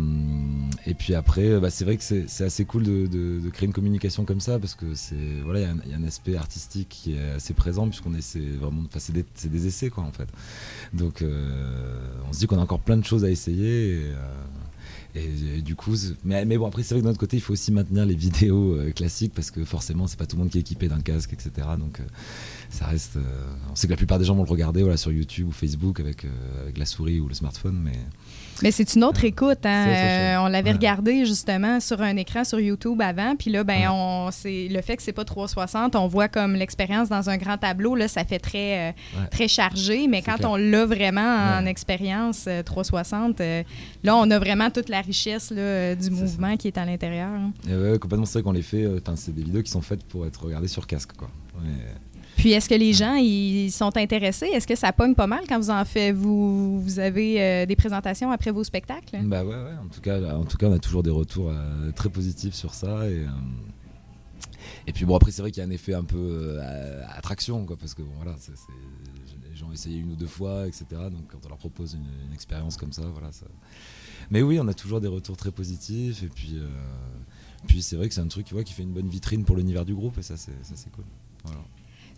[0.86, 3.66] et puis après, euh, bah, c'est vrai que c'est assez cool de, de- de créer
[3.66, 6.88] une communication comme ça parce que c'est voilà, il y y, a un aspect artistique
[6.88, 10.28] qui est assez présent puisqu'on essaie vraiment, enfin c'est des, des essais quoi en fait.
[10.94, 13.90] Donc euh, on se dit qu'on a encore plein de choses à essayer.
[13.98, 17.36] Et, euh, et- du coup, mais, mais bon après c'est vrai que de notre côté
[17.36, 20.42] il faut aussi maintenir les vidéos euh, classiques parce que forcément c'est pas tout le
[20.42, 21.50] monde qui est équipé d'un casque etc.
[21.78, 22.04] Donc euh,
[22.70, 23.16] ça reste.
[23.16, 23.22] euh,
[23.70, 26.00] on sait que la plupart des gens vont le regarder voilà sur YouTube ou Facebook
[26.00, 27.92] avec, euh, avec la souris ou le smartphone, mais
[28.62, 29.64] Mais c'est une autre écoute.
[29.64, 29.86] hein.
[29.88, 30.76] Euh, on l'avait Ouais.
[30.76, 33.34] regardé justement sur un écran sur YouTube avant.
[33.36, 33.86] Puis là, ben, Ouais.
[33.90, 37.58] on, c'est, le fait que c'est pas 360, on voit comme l'expérience dans un grand
[37.58, 37.94] tableau.
[37.94, 39.26] Là, ça fait très, euh, Ouais.
[39.30, 40.06] très chargé.
[40.08, 40.50] Mais quand clair.
[40.50, 43.62] on l'a vraiment en expérience euh, 360, euh,
[44.02, 47.28] là, on a vraiment toute la richesse là, du mouvement qui est à l'intérieur.
[47.28, 47.52] hein.
[48.00, 48.86] Complètement, c'est vrai qu'on les fait.
[49.16, 51.28] c'est des vidéos qui sont faites pour être regardées sur casque, quoi.
[52.34, 52.42] Ouais.
[52.42, 54.46] Puis est-ce que les gens ils sont intéressés?
[54.46, 56.14] Est-ce que ça pogne pas mal quand vous en faites?
[56.14, 59.18] Vous, vous avez euh, des présentations après vos spectacles?
[59.22, 59.76] Bah ouais, ouais.
[59.82, 62.74] En tout cas, en tout cas, on a toujours des retours euh, très positifs sur
[62.74, 63.08] ça.
[63.08, 63.28] Et, euh,
[64.86, 66.58] et puis bon, après, c'est vrai qu'il y a un effet un peu
[67.16, 68.36] attraction, quoi, parce que bon, voilà,
[69.50, 70.86] les gens ont essayé une ou deux fois, etc.
[70.90, 73.32] Donc quand on leur propose une, une expérience comme ça, voilà.
[73.32, 73.46] Ça...
[74.30, 76.22] Mais oui, on a toujours des retours très positifs.
[76.22, 76.58] Et puis,
[77.66, 79.56] puis c'est vrai que c'est un truc, tu vois, qui fait une bonne vitrine pour
[79.56, 80.18] l'univers du groupe.
[80.18, 81.04] Et ça, c'est, ça, c'est cool.
[81.44, 81.60] Voilà.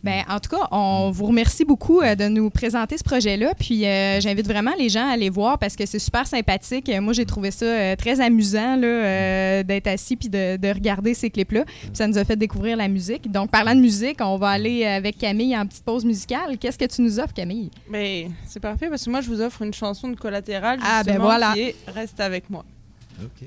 [0.05, 3.55] Ben, en tout cas, on vous remercie beaucoup euh, de nous présenter ce projet-là.
[3.59, 6.89] Puis euh, j'invite vraiment les gens à aller voir parce que c'est super sympathique.
[7.01, 11.13] Moi, j'ai trouvé ça euh, très amusant là, euh, d'être assis puis de, de regarder
[11.15, 11.65] ces clips-là.
[11.65, 13.31] Puis ça nous a fait découvrir la musique.
[13.33, 16.57] Donc, parlant de musique, on va aller avec Camille en petite pause musicale.
[16.59, 17.71] Qu'est-ce que tu nous offres, Camille?
[17.91, 21.13] Mais c'est parfait parce que moi je vous offre une chanson de collatéral Ah, ben
[21.13, 21.53] justement, voilà.
[21.55, 22.65] qui est Reste avec moi.
[23.23, 23.47] OK.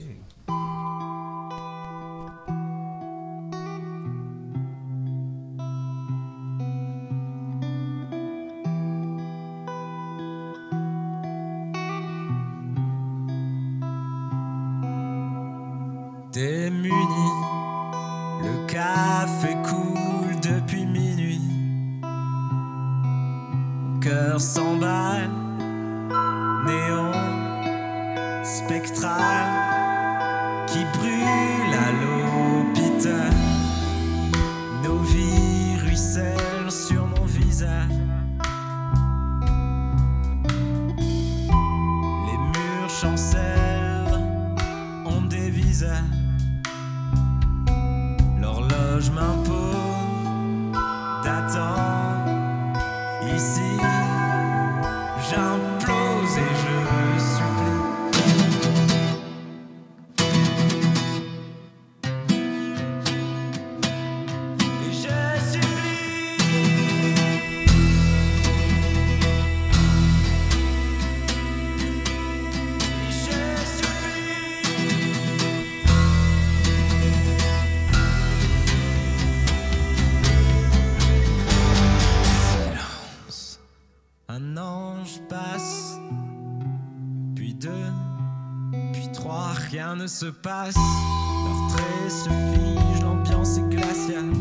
[89.96, 90.76] Ne se passe.
[90.76, 94.32] Leurs traits se figent, l'ambiance est glaciale.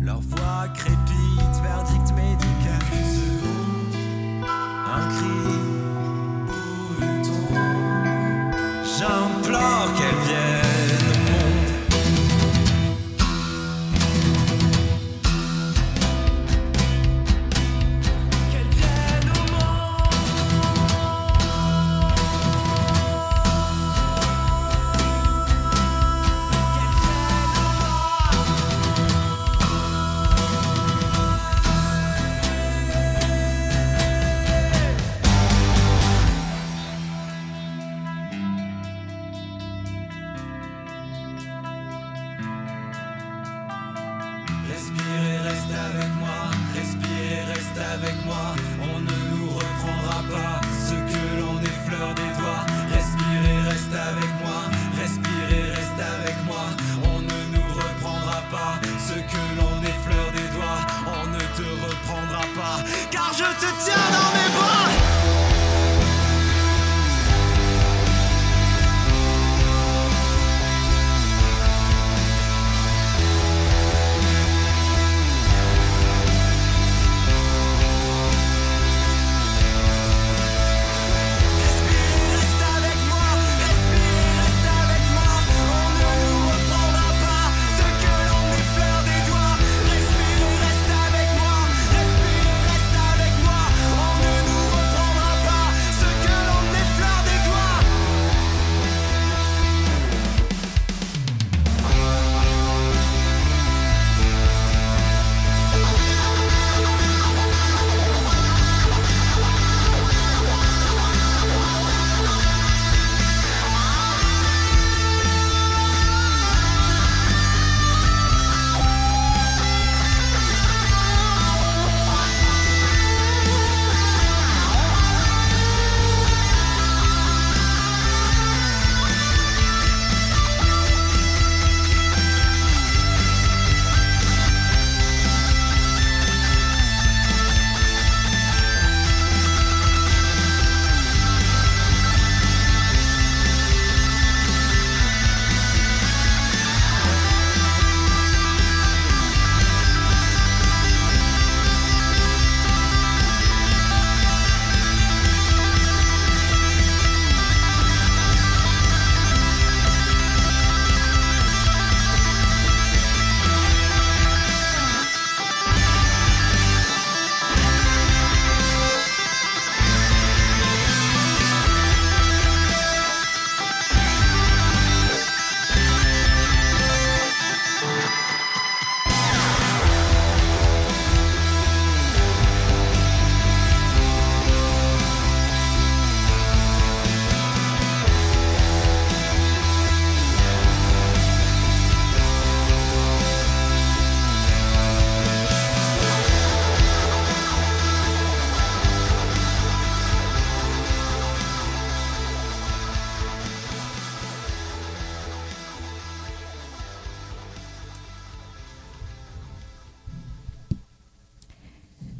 [0.00, 2.82] Leur voix crépite, verdict médical.
[4.94, 5.67] Un cri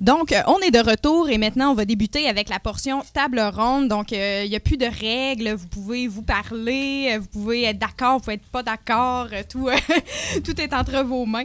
[0.09, 3.39] Donc, euh, on est de retour et maintenant, on va débuter avec la portion table
[3.55, 3.89] ronde.
[3.89, 5.51] Donc, euh, il n'y a plus de règles.
[5.53, 9.29] Vous pouvez vous parler, euh, vous pouvez être d'accord, vous pouvez être pas d'accord.
[9.31, 9.77] euh, Tout, euh,
[10.47, 11.45] tout est entre vos mains.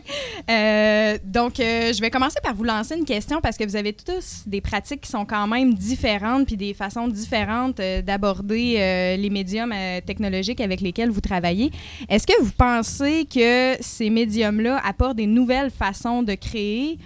[0.50, 3.92] Euh, donc, euh, je vais commencer par vous lancer une question parce que vous avez
[3.92, 9.18] tous des pratiques qui sont quand même différentes puis des façons différentes euh, d'aborder euh,
[9.18, 11.70] les médiums euh, technologiques avec lesquels vous travaillez.
[12.08, 16.98] Est-ce que vous pensez que ces médiums-là apportent des nouvelles façons de créer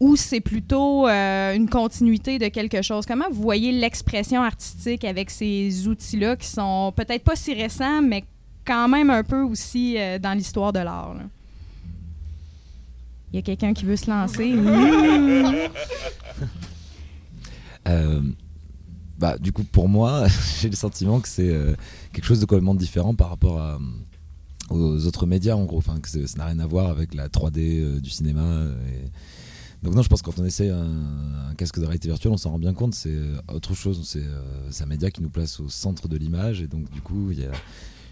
[0.00, 3.04] ou c'est plutôt euh, une continuité de quelque chose?
[3.06, 8.24] Comment vous voyez l'expression artistique avec ces outils-là qui sont peut-être pas si récents, mais
[8.64, 11.14] quand même un peu aussi euh, dans l'histoire de l'art?
[11.14, 11.22] là?
[13.32, 14.54] Il y a quelqu'un qui veut se lancer?
[17.86, 18.20] Euh,
[19.18, 20.26] bah, du coup, pour moi,
[20.60, 21.74] j'ai le sentiment que c'est euh,
[22.12, 23.78] quelque chose de complètement différent par rapport à,
[24.70, 25.78] aux autres médias, en gros.
[25.78, 28.42] Enfin, que ça n'a rien à voir avec la 3D euh, du cinéma.
[28.42, 29.08] euh, et-
[29.82, 32.36] Donc non, je pense que quand on essaie un, un casque de réalité virtuelle, on
[32.36, 32.94] s'en rend bien compte.
[32.94, 34.00] C'est euh, autre chose.
[34.04, 36.60] C'est euh, un média qui nous place au centre de l'image.
[36.62, 37.50] Et donc, du coup, il y a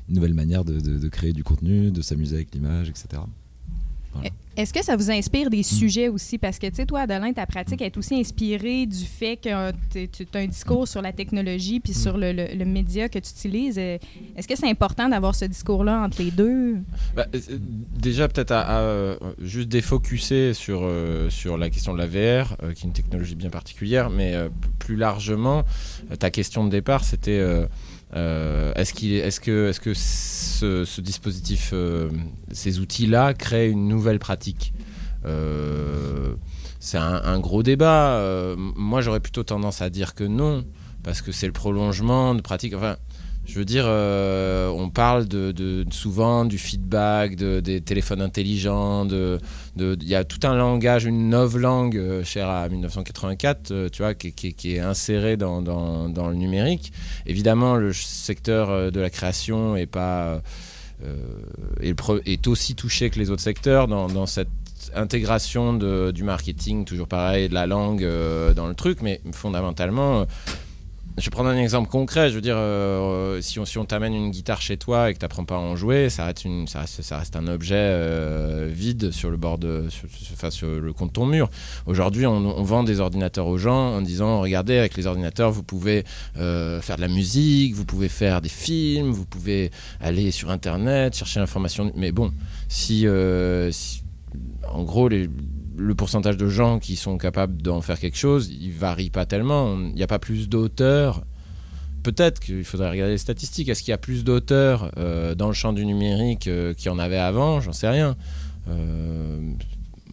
[0.09, 3.23] une nouvelle manière de, de- de créer du contenu, de s'amuser avec l'image, etc.
[4.57, 6.39] Est-ce que ça vous inspire des sujets aussi?
[6.39, 9.71] Parce que, tu sais, toi, Adeline, ta pratique est aussi inspirée du fait que
[10.15, 13.29] tu as un discours sur la technologie puis sur le, le- le média que tu
[13.31, 13.77] utilises.
[13.77, 13.99] Euh,
[14.35, 16.77] Est-ce que c'est important d'avoir ce discours-là entre les deux?
[17.17, 17.39] Bah, euh,
[17.99, 22.83] déjà, peut-être à, euh, juste défocuser sur, euh, sur la question de la VR, qui
[22.83, 24.35] est une technologie bien particulière, mais
[24.79, 25.65] plus largement,
[26.19, 27.43] ta question de départ, c'était
[28.13, 31.73] est-ce que, est-ce que ce, dispositif,
[32.53, 34.75] ces outils-là créent une nouvelle pratique?
[36.79, 38.55] C'est un, un gros débat.
[38.77, 40.65] Moi, j'aurais plutôt tendance à dire que non,
[41.03, 42.75] parce que c'est le prolongement de pratiques.
[42.75, 42.97] Enfin,
[43.47, 49.07] je veux dire, euh, on parle de, souvent du feedback, de- des téléphones intelligents.
[49.09, 54.15] Il y a tout un langage, une novlangue euh, chère à 1984, euh, tu vois,
[54.15, 56.93] qui, est insérée dans, le numérique.
[57.25, 60.43] Évidemment, le secteur de la création est pas
[61.81, 64.49] est, aussi touché que les autres secteurs dans, cette
[64.95, 65.75] intégration
[66.11, 68.07] du marketing, toujours pareil, de la langue
[68.57, 70.27] dans le truc, mais fondamentalement.
[71.19, 72.29] Je vais prendre un exemple concret.
[72.29, 75.45] Je veux dire, euh, si on, t'amène une guitare chez toi et que tu n'apprends
[75.45, 76.47] pas à en jouer, ça reste,
[77.37, 79.85] un objet euh, vide sur le bord de,
[80.33, 81.49] enfin, sur le compte de ton mur.
[81.87, 86.05] Aujourd'hui, on, vend des ordinateurs aux gens en disant, regardez, avec les ordinateurs, vous pouvez
[86.37, 91.17] euh, faire de la musique, vous pouvez faire des films, vous pouvez aller sur Internet,
[91.17, 91.93] chercher l'information.
[91.97, 92.33] Mais bon,
[92.69, 93.07] si-
[94.69, 95.29] en gros, les,
[95.77, 99.79] le pourcentage de gens qui sont capables d'en faire quelque chose, il varie pas tellement.
[99.79, 101.25] Il n'y a pas plus d'auteurs.
[102.03, 103.69] Peut-être qu'il faudrait regarder les statistiques.
[103.69, 106.89] Est-ce qu'il y a plus d'auteurs euh, dans le champ du numérique euh, qu'il y
[106.91, 107.61] en avait avant?
[107.61, 108.17] J'en sais rien.
[108.69, 109.53] Euh,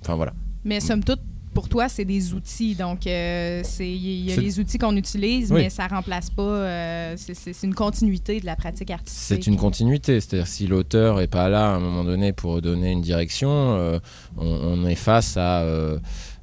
[0.03, 0.33] Enfin voilà.
[0.65, 1.21] Mais somme toute,
[1.53, 2.75] pour toi, c'est des outils.
[2.75, 5.61] Donc, euh, c'est- il y a les outils qu'on utilise, Oui.
[5.63, 6.41] mais ça remplace pas.
[6.43, 9.23] euh, c'est- une continuité de la pratique artistique.
[9.25, 12.91] C'est une continuité, c'est-à-dire si l'auteur est pas là à un moment donné pour donner
[12.91, 13.99] une direction, euh,
[14.37, 15.63] on, on est face à,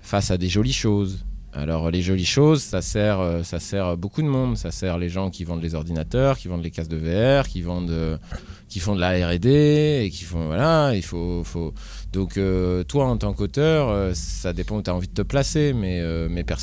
[0.01, 1.25] face à des jolies choses.
[1.53, 4.57] Alors les jolies choses, ça sert, euh, ça sert beaucoup de monde.
[4.57, 7.61] Ça sert les gens qui vendent les ordinateurs, qui vendent les casques de VR, qui
[7.61, 8.17] vendent, euh,
[8.69, 10.93] qui font de la R&D et qui font voilà.
[10.95, 11.75] Il faut, faut...
[12.13, 15.73] donc euh, toi en tant qu'auteur, ça dépend où tu as envie de te placer,
[15.73, 16.01] mais,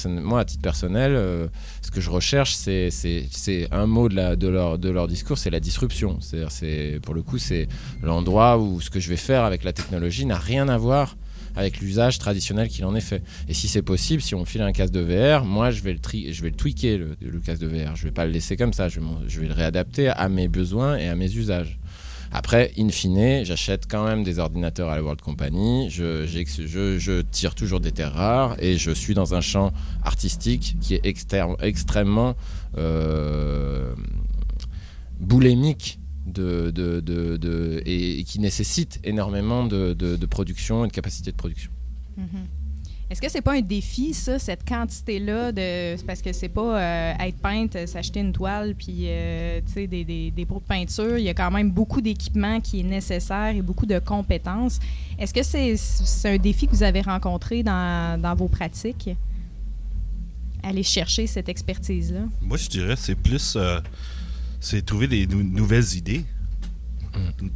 [0.05, 1.49] moi à titre personnel,
[1.81, 5.07] ce que je recherche, c'est, c'est, c'est un mot de, la, de, leur, de leur
[5.07, 6.19] discours, c'est la disruption.
[6.21, 7.67] C'est-à-dire, c'est, pour le coup, c'est
[8.01, 11.17] l'endroit où ce que je vais faire avec la technologie n'a rien à voir
[11.57, 13.23] avec l'usage traditionnel qu'il en est fait.
[13.49, 15.99] Et si c'est possible, si on file un casque de VR, moi, je vais le,
[15.99, 17.95] tri- je vais le tweaker, le, le casque de VR.
[17.95, 18.87] Je vais pas le laisser comme ça.
[18.87, 18.99] Je
[19.39, 21.79] vais, le réadapter à mes besoins et à mes usages.
[22.31, 27.79] Après, in fine, j'achète quand même des ordinateurs à la World Company, je, tire toujours
[27.79, 29.71] des terres rares et je suis dans un champ
[30.03, 32.35] artistique qui est extrêmement
[32.77, 33.93] euh,
[35.19, 40.87] boulémique de, de- de- de- et, et qui nécessite énormément de, de- de production et
[40.87, 41.71] de capacité de production.
[42.17, 42.27] Mhm.
[43.09, 45.95] Est-ce que c'est pas un défi, ça, cette quantité-là de.
[45.97, 49.71] c'est Parce que c'est pas euh, être peintre, euh, s'acheter une toile, puis euh, tu
[49.71, 51.17] sais, des, des, des pots de peinture.
[51.17, 54.79] Il y a quand même beaucoup d'équipement qui est nécessaire et beaucoup de compétences.
[55.17, 59.09] Est-ce que c'est c'est un défi que vous avez rencontré dans, dans vos pratiques?
[60.63, 62.21] Aller chercher cette expertise-là?
[62.41, 63.55] Moi, je dirais c'est plus.
[63.55, 63.79] euh,
[64.59, 66.25] c'est trouver des nou- nouvelles idées.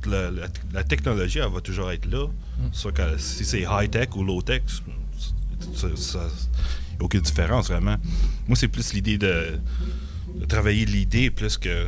[0.07, 2.27] La, la- la technologie, elle va toujours être là.
[2.93, 4.61] Que si c'est high-tech ou low-tech,
[5.75, 5.87] ça-
[6.19, 7.97] n'y a aucune différence vraiment.
[8.47, 9.59] Moi, c'est plus l'idée de,
[10.35, 11.87] de travailler l'idée plus que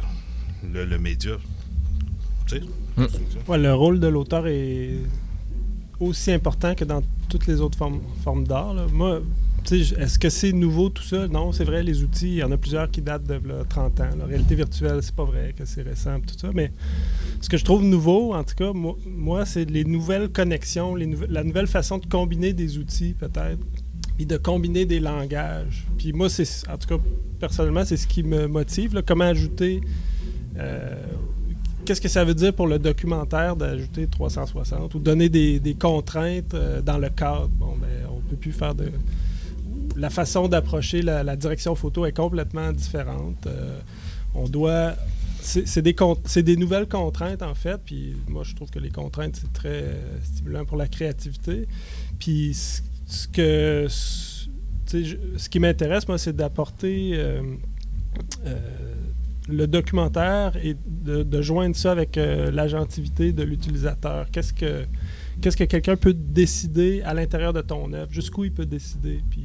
[0.71, 1.33] le, le média.
[2.47, 2.61] Tu sais?
[2.97, 3.05] Mm.
[3.47, 4.93] Ouais, le rôle de l'auteur est
[5.99, 8.75] aussi important que dans toutes les autres formes, formes d'art.
[8.91, 9.21] Moi,
[9.71, 11.27] est-ce que c'est nouveau tout ça?
[11.27, 13.99] Non, c'est vrai, les outils, il y en a plusieurs qui datent de là, 30
[14.01, 14.09] ans.
[14.17, 16.49] La réalité virtuelle, c'est pas vrai que c'est récent, tout ça.
[16.53, 16.71] Mais
[17.41, 21.67] ce que je trouve nouveau, en tout cas, moi, c'est les nouvelles connexions, la nouvelle
[21.67, 23.59] façon de combiner des outils, peut-être,
[24.17, 25.85] puis de combiner des langages.
[25.97, 27.03] Puis moi, c'est, en tout cas,
[27.39, 29.01] personnellement, c'est ce qui me motive.
[29.05, 29.81] comment ajouter.
[30.57, 30.95] euh,
[31.85, 36.81] Qu'est-ce que ça veut dire pour le documentaire d'ajouter 360 ou donner des, contraintes euh,
[36.81, 37.49] dans le cadre?
[37.49, 38.89] Bon, ben, on peut plus faire de.
[39.95, 43.47] La façon d'approcher la, direction photo est complètement différente.
[43.47, 43.79] Euh,
[44.33, 44.95] on doit.
[45.41, 47.79] C'est des, nouvelles contraintes, en fait.
[47.85, 51.67] Puis moi, je trouve que les contraintes, c'est très euh, stimulant pour la créativité.
[52.19, 52.53] Puis
[53.05, 53.87] ce que.
[53.89, 54.33] ce-
[55.49, 57.11] qui m'intéresse, moi, c'est d'apporter.
[57.15, 57.41] euh,
[59.49, 64.27] le documentaire et de, joindre ça avec l'agentivité de l'utilisateur.
[64.31, 69.43] Qu'est-ce que quelqu'un peut décider à l'intérieur de ton œuvre, jusqu'où il peut décider, puis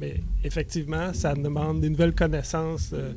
[0.00, 3.12] Mais effectivement, ça demande des nouvelles connaissances euh,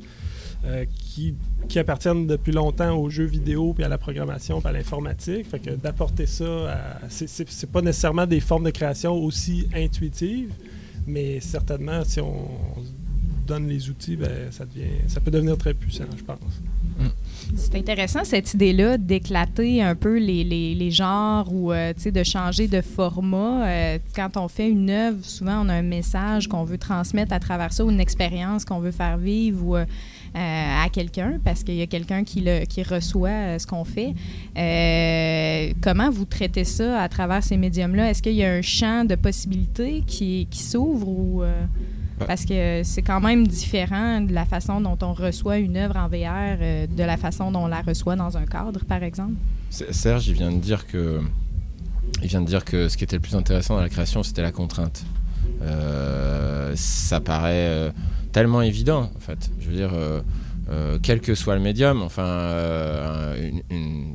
[0.64, 1.34] euh, qui,
[1.68, 5.46] qui appartiennent depuis longtemps aux jeux vidéo, puis à la programmation, puis à l'informatique.
[5.48, 10.52] Fait que d'apporter ça, c'est- pas nécessairement des formes de création aussi intuitives,
[11.06, 12.48] mais certainement, si on,
[13.44, 16.38] donne les outils, ben, ça, devient, ça peut devenir très puissant, je pense.
[17.54, 22.66] C'est intéressant cette idée-là d'éclater un peu les, les, les genres ou euh, de changer
[22.66, 23.66] de format.
[23.66, 27.40] Euh, quand on fait une œuvre, souvent on a un message qu'on veut transmettre à
[27.40, 29.84] travers ça ou une expérience qu'on veut faire vivre euh,
[30.34, 34.14] à quelqu'un parce qu'il y a quelqu'un qui, qui reçoit euh, ce qu'on fait.
[35.82, 38.10] Comment vous traitez ça à travers ces médiums-là?
[38.10, 41.42] Est-ce qu'il y a un champ de possibilités qui, qui s'ouvre ou...
[42.20, 42.26] Ouais.
[42.26, 46.08] parce que c'est quand même différent de la façon dont on reçoit une œuvre en
[46.08, 49.34] VR euh, de la façon dont on la reçoit dans un cadre, par exemple.
[49.70, 51.20] Serge, il vient de dire que,
[52.22, 54.42] il vient de dire que ce qui était le plus intéressant dans la création, c'était
[54.42, 55.04] la contrainte.
[55.62, 57.90] Euh, ça paraît euh,
[58.32, 59.50] tellement évident, en fait.
[59.60, 59.92] Je veux dire,
[60.72, 63.50] euh, quel que soit le médium, enfin, euh,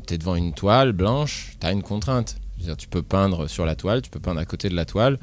[0.05, 2.37] t'es devant une toile blanche, t'as une contrainte.
[2.57, 5.19] Dire, tu peux peindre sur la toile, tu peux peindre à côté de la toile.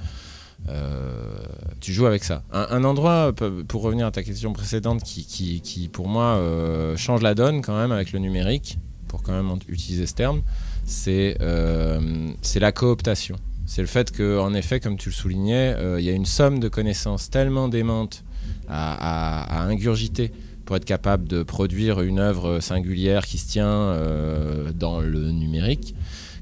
[0.68, 1.36] Euh,
[1.80, 2.42] tu joues avec ça.
[2.52, 7.34] Un, endroit, pe- pour revenir à ta question précédente, qui, pour moi euh, change la
[7.34, 10.42] donne quand même avec le numérique, pour quand même utiliser ce terme,
[10.84, 13.36] c'est euh, la cooptation.
[13.66, 16.26] C'est le fait que, en effet, comme tu le soulignais, euh, il y a une
[16.26, 18.24] somme de connaissances tellement démente
[18.68, 20.32] à, ingurgiter
[20.64, 25.94] pour être capable de produire une œuvre singulière qui se tient euh, dans le numérique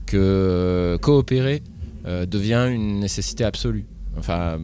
[0.06, 1.62] que euh, coopérer
[2.06, 3.84] euh, devient une nécessité absolue.
[4.18, 4.60] Enfin,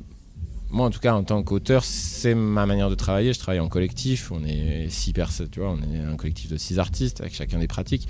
[0.70, 3.32] moi en tout cas en tant qu'auteur, c'est ma manière de travailler.
[3.32, 4.30] Je travaille en collectif.
[4.32, 7.59] On est six personnes, tu vois, on est un collectif de six artistes avec chacun
[7.59, 8.09] des pratiques.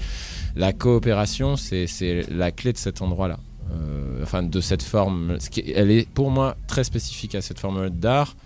[0.57, 1.87] La coopération, c'est
[2.31, 3.39] la clé de cet endroit-là.
[3.71, 5.39] Euh, enfin, de cette forme.
[5.41, 8.37] Ce qui, elle est pour moi très spécifique à cette forme d'art,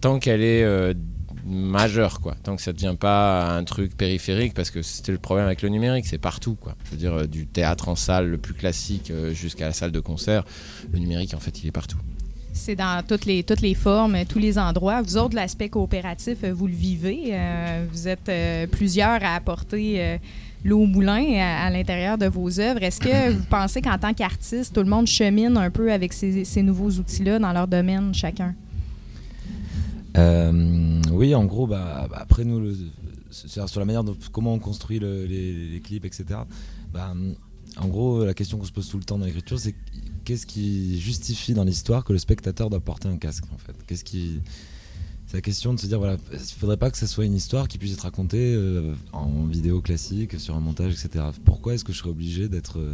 [0.00, 0.94] tant qu'elle est euh,
[1.44, 2.36] majeure, quoi.
[2.42, 5.62] Tant que ça ne devient pas un truc périphérique, parce que c'était le problème avec
[5.62, 6.76] le numérique, c'est partout, quoi.
[6.84, 10.00] Je veux dire, euh, du théâtre en salle le plus classique jusqu'à la salle de
[10.00, 10.44] concert,
[10.92, 11.98] le numérique, en fait, il est partout.
[12.52, 15.02] C'est dans toutes les, toutes les formes, tous les endroits.
[15.02, 17.28] Vous autres, l'aspect coopératif, euh, vous le vivez.
[17.30, 20.18] Euh, vous êtes euh, plusieurs à apporter
[20.64, 22.82] l'eau au moulin à, l'intérieur de vos œuvres.
[22.82, 26.44] Est-ce que vous pensez qu'en tant qu'artiste, tout le monde chemine un peu avec ces,
[26.44, 28.54] ces nouveaux outils-là dans leur domaine, chacun?
[31.12, 32.74] Oui, en gros, bah, bah, après nous,
[33.30, 36.24] sur la manière dont comment on construit le- les, les clips, etc.
[36.92, 37.14] Bah,
[37.76, 39.74] en gros, la question qu'on se pose tout le temps dans l'écriture, c'est
[40.30, 43.74] qu'est-ce qui justifie dans l'histoire que le spectateur doit porter un casque, en fait?
[43.88, 44.40] Qu'est-ce qui
[45.26, 47.66] c'est la question de se dire voilà, il faudrait pas que ce soit une histoire
[47.66, 51.24] qui puisse être racontée euh, en vidéo classique, sur un montage, etc.
[51.44, 52.92] Pourquoi est-ce que je serais obligé d'être euh,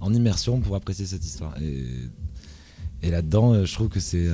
[0.00, 1.54] en immersion pour apprécier cette histoire?
[1.60, 4.28] Et là-dedans, euh, je trouve que c'est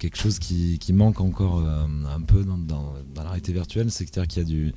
[0.00, 3.92] quelque chose qui, manque encore un peu dans, dans, dans la réalité virtuelle.
[3.92, 4.72] C'est-à-dire qu'il y a du.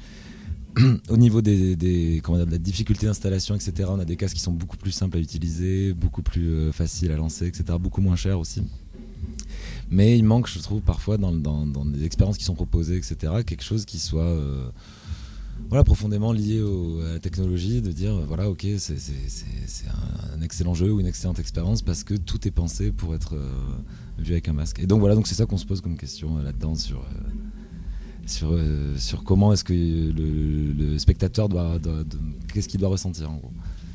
[1.10, 4.42] Au niveau des, comment dire, de la difficulté d'installation, etc., on a des casques qui
[4.42, 8.16] sont beaucoup plus simples à utiliser, beaucoup plus euh, faciles à lancer, etc., beaucoup moins
[8.16, 8.64] chers aussi.
[9.92, 11.32] Mais il manque, je trouve, parfois dans,
[11.86, 13.16] des expériences qui sont proposées, etc.,
[13.46, 14.68] quelque chose qui soit euh,
[15.70, 16.60] voilà, profondément lié
[17.08, 18.96] à la technologie, de dire, voilà, ok, c'est
[19.88, 23.50] un, excellent jeu ou une excellente expérience parce que tout est pensé pour être euh,
[24.18, 24.80] vu avec un masque.
[24.80, 27.06] Et donc voilà, donc c'est ça qu'on se pose comme question là-dedans sur,
[28.26, 31.78] sur, euh, sur comment est-ce que le, le spectateur doit,
[32.54, 33.52] qu'est-ce qu'il doit ressentir en gros.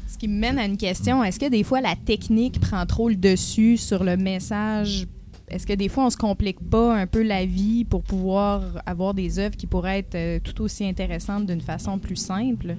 [0.07, 1.23] Ce qui me mène à une question.
[1.23, 5.07] Est-ce que des fois, la technique prend trop le dessus sur le message?
[5.49, 9.15] Est-ce que des fois, on se complique pas un peu la vie pour pouvoir avoir
[9.15, 12.77] des œuvres qui pourraient être euh, tout aussi intéressantes d'une façon plus simple?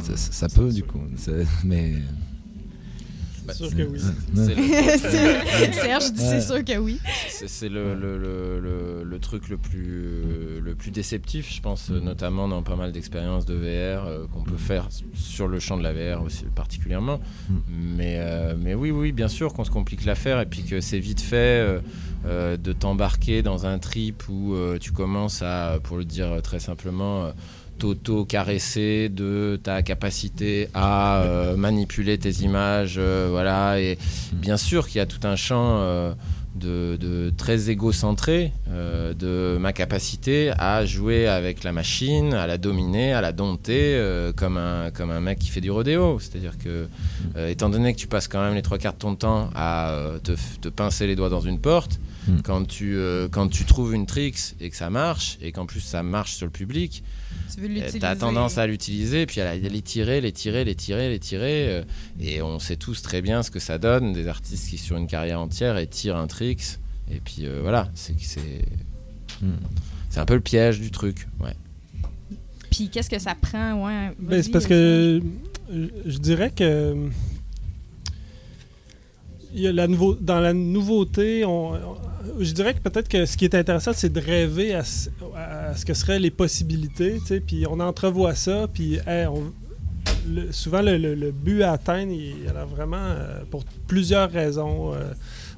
[0.00, 1.00] Ça, ça- ça peut du coup,
[1.64, 1.94] mais
[3.46, 4.00] Bah, sûr que oui.
[4.34, 4.62] C'est le-
[4.98, 6.26] C'est- Serge dit Ouais.
[6.28, 6.98] c'est sûr que oui.
[7.28, 12.00] C'est le, truc le plus, le plus déceptif, je pense, Mhm.
[12.00, 15.82] notamment dans pas mal d'expériences de VR euh, qu'on peut faire sur le champ de
[15.82, 17.20] la VR aussi particulièrement.
[17.68, 20.98] Mais, euh, mais oui, oui, bien sûr qu'on se complique l'affaire et puis que c'est
[20.98, 21.80] vite fait euh,
[22.26, 26.60] euh, de t'embarquer dans un trip où euh, tu commences à, pour le dire très
[26.60, 27.32] simplement, euh,
[27.82, 33.80] t'auto-caresser de ta capacité à euh, manipuler tes images, euh, voilà.
[33.80, 33.98] Et
[34.32, 36.14] bien sûr qu'il y a tout un champ euh,
[36.54, 43.20] de, très égocentré de ma capacité à jouer avec la machine, à la dominer, à
[43.20, 44.00] la dompter
[44.36, 46.20] comme, un, comme un mec qui fait du rodéo.
[46.20, 46.86] C'est-à-dire que,
[47.48, 50.68] étant donné que tu passes quand même les trois quarts de ton temps à te
[50.68, 51.98] pincer les doigts dans une porte,
[52.28, 52.40] Mm.
[52.42, 55.80] quand, tu, euh, quand tu trouves une tricks et que ça marche, et qu'en plus
[55.80, 57.02] ça marche sur le public,
[57.54, 57.98] Tu l'utiliser.
[57.98, 61.68] T'as tendance à l'utiliser, puis à la- les tirer, les tirer, les tirer, les tirer.
[61.68, 61.82] euh,
[62.20, 65.06] et on sait tous très bien ce que ça donne, des artistes qui, sur une
[65.08, 66.78] carrière entière, et tirent un tricks.
[67.10, 68.14] Et puis euh, voilà, c'est.
[69.40, 69.50] Mm.
[70.10, 71.26] C'est un peu le piège du truc.
[71.40, 71.54] Ouais.
[72.70, 74.12] Puis qu'est-ce que ça prend, ouais?
[74.18, 75.20] Ben, c'est parce que
[75.68, 77.08] je dirais que
[79.54, 81.72] la nouveau, dans la nouveauté, on,
[82.38, 84.82] je dirais que peut-être que ce qui est intéressant, c'est de rêver à,
[85.36, 89.52] à ce que seraient les possibilités, tu sais, puis on entrevoit ça, puis on-
[90.28, 94.94] le- souvent le, le- but à atteindre, il y a vraiment euh, pour plusieurs raisons.
[94.94, 95.12] euh,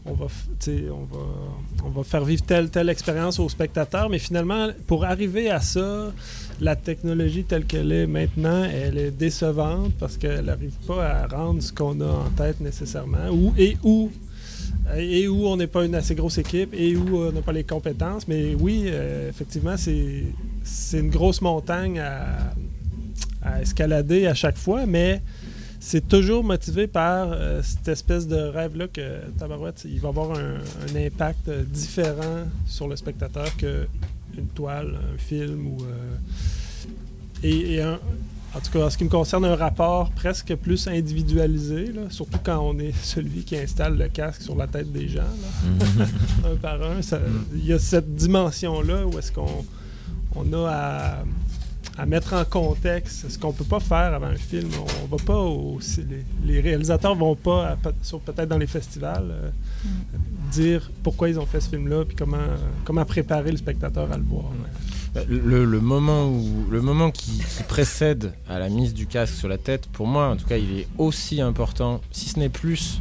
[0.07, 6.13] on va, faire vivre telle, telle expérience aux spectateurs, mais finalement, pour arriver à ça,
[6.61, 11.63] la technologie telle qu'elle est maintenant, elle est décevante parce qu'elle n'arrive pas à rendre
[11.63, 13.31] ce qu'on a en tête nécessairement.
[13.31, 13.55] Ou,
[14.97, 17.65] et où on n'est pas une assez grosse équipe et où on n'a pas les
[17.65, 18.29] compétences.
[18.29, 20.25] Mais oui, euh, effectivement, c'est
[20.63, 22.53] c'est une grosse montagne à,
[23.43, 25.23] à escalader à chaque fois, mais
[25.87, 30.55] c'est toujours motivé par euh, cette espèce de rêve-là que Tabarouette, il va avoir un,
[30.57, 33.87] un impact euh, différent sur le spectateur que
[34.39, 35.83] une toile, un film ou.
[35.85, 36.17] euh,
[37.43, 38.01] et, et un-
[38.57, 42.39] en tout cas, en ce qui me concerne, un rapport presque plus individualisé, là, surtout
[42.43, 46.07] quand on est celui qui installe le casque sur la tête des gens, là,
[46.53, 47.03] un par un.
[47.03, 47.21] ça-
[47.55, 49.65] Il y a cette dimension-là où est-ce qu'on
[50.37, 51.25] on a à,
[51.97, 54.69] à mettre en contexte ce qu'on peut pas faire avant un film.
[55.05, 59.31] On va pas au, les, les réalisateurs vont pas, à sur- peut-être dans les festivals,
[59.31, 59.51] euh,
[60.51, 62.37] dire pourquoi ils ont fait ce film-là, puis comment,
[62.85, 64.45] comment préparer le spectateur à le voir.
[65.29, 69.47] Le, le moment, où, le moment qui, qui précède à la mise du casque sur
[69.47, 73.01] la tête, pour moi, en tout cas, il est aussi important, si ce n'est plus,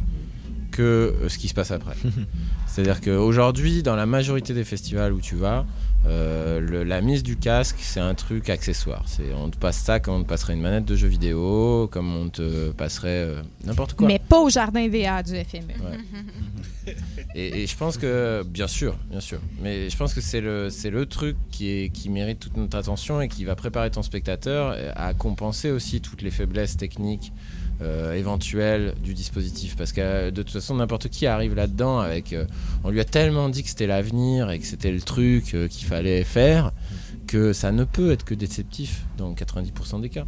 [0.70, 0.82] que
[1.20, 1.96] euh, ce qui se passe après.
[2.68, 5.66] C'est-à-dire qu'aujourd'hui, dans la majorité des festivals où tu vas,
[6.06, 9.04] euh, le- la mise du casque, c'est un truc accessoire.
[9.06, 12.14] C'est, on te passe ça comme on te passerait une manette de jeu vidéo, comme
[12.14, 14.06] on te passerait euh, n'importe quoi.
[14.06, 15.62] Mais pas au jardin VA du FME.
[15.82, 15.98] Ouais.
[17.34, 20.68] Et, et je pense que, bien sûr, bien sûr, mais je pense que c'est le,
[20.70, 24.02] c'est le truc qui, est, qui mérite toute notre attention et qui va préparer ton
[24.02, 27.32] spectateur à compenser aussi toutes les faiblesses techniques
[27.82, 29.76] euh, éventuelles du dispositif.
[29.76, 32.32] Parce que euh, de toute façon, n'importe qui arrive là-dedans avec.
[32.32, 32.44] euh,
[32.84, 35.86] on lui a tellement dit que c'était l'avenir et que c'était le truc euh, qu'il
[35.86, 36.72] fallait faire
[37.26, 40.24] que ça ne peut être que déceptif dans 90% des cas.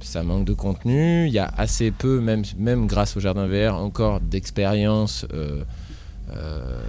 [0.00, 3.76] Ça manque de contenu, il y a assez peu, même, même grâce au Jardin VR,
[3.76, 5.26] encore d'expériences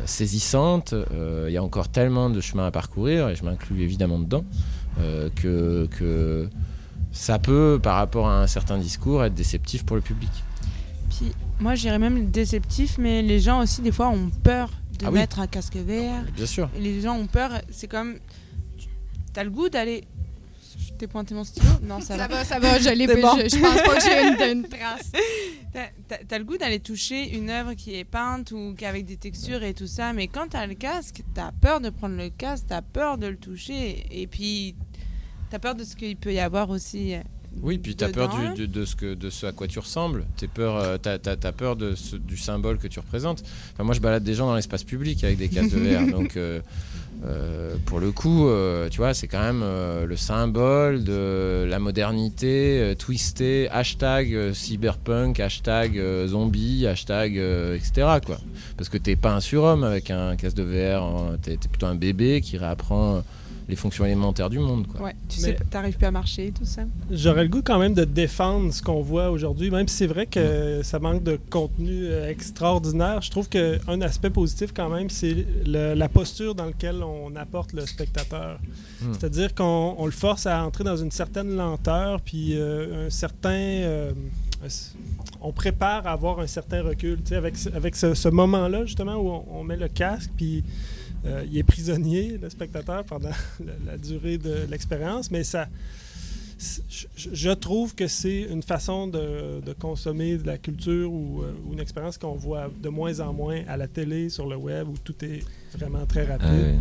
[0.05, 0.95] saisissantes.
[1.45, 4.45] Il y a encore tellement de chemin à parcourir, et je m'inclus évidemment dedans,
[5.35, 6.47] que, que
[7.11, 10.29] ça peut, par rapport à un certain discours, être déceptif pour le public.
[11.09, 15.09] Puis moi, j'irais même déceptif, mais les gens aussi, des fois, ont peur de Ah
[15.11, 15.19] oui.
[15.19, 16.23] mettre un casque vert.
[16.35, 16.69] Bien sûr.
[16.77, 17.51] Et les gens ont peur.
[17.69, 18.15] C'est comme.
[19.33, 20.03] T'as le goût d'aller.
[20.77, 21.67] Je t'ai pointé mon stylo?
[21.83, 22.27] Non, ça, Ça va.
[22.27, 23.37] va, ça va, je l'ai je, bon.
[23.37, 25.11] je pense pas que j'ai une, une trace.
[26.27, 29.63] T'as le goût d'aller toucher une œuvre qui est peinte ou qui avec des textures
[29.63, 32.81] et tout ça, mais quand t'as le casque, t'as peur de prendre le casque, t'as
[32.81, 34.75] peur de le toucher, et puis
[35.51, 37.13] t'as peur de ce qu'il peut y avoir aussi.
[37.13, 37.19] euh,
[37.61, 40.23] Oui, puis tu as peur du- de, ce que, de ce à quoi tu ressembles.
[40.37, 43.43] Tu as, peur de ce- du symbole que tu représentes.
[43.73, 46.07] Enfin, moi, je balade des gens dans l'espace public avec des casques de verre.
[46.07, 46.61] donc, euh,
[47.25, 51.77] euh, pour le coup, euh, tu vois, c'est quand même euh, le symbole de la
[51.79, 53.67] modernité euh, twistée.
[53.69, 58.07] Hashtag euh, cyberpunk, hashtag euh, zombie, hashtag euh, etc.
[58.25, 58.39] Quoi.
[58.77, 61.03] Parce que t'es pas un surhomme avec un casque de VR.
[61.03, 61.37] hein.
[61.41, 63.21] T'es es plutôt un bébé qui réapprend euh,
[63.69, 64.87] les fonctions élémentaires du monde.
[64.87, 65.01] Quoi.
[65.01, 66.81] Ouais, tu sais, t'arrives plus à marcher et tout ça.
[67.09, 70.25] J'aurais le goût quand même de défendre ce qu'on voit aujourd'hui, même si c'est vrai
[70.25, 73.21] que ça manque de contenu euh, extraordinaire.
[73.21, 77.85] Je trouve qu'un aspect positif quand même, c'est la posture dans laquelle on apporte le
[77.85, 78.59] spectateur.
[79.01, 79.13] Hmm.
[79.13, 83.49] C'est-à-dire qu'on on le force à entrer dans une certaine lenteur, puis euh, un certain...
[83.49, 84.11] euh,
[85.41, 87.17] on prépare à avoir un certain recul.
[87.23, 90.29] Tu sais, avec ce, avec ce, ce moment-là, justement, où on, on met le casque,
[90.37, 90.63] puis
[91.25, 95.67] euh, il est prisonnier, le spectateur, pendant la, la durée de l'expérience, mais ça.
[97.15, 101.73] Je, trouve que c'est une façon de, de consommer de la culture ou, euh, ou
[101.73, 104.93] une expérience qu'on voit de moins en moins à la télé, sur le web, où
[105.03, 105.39] tout est
[105.73, 106.79] vraiment très rapide.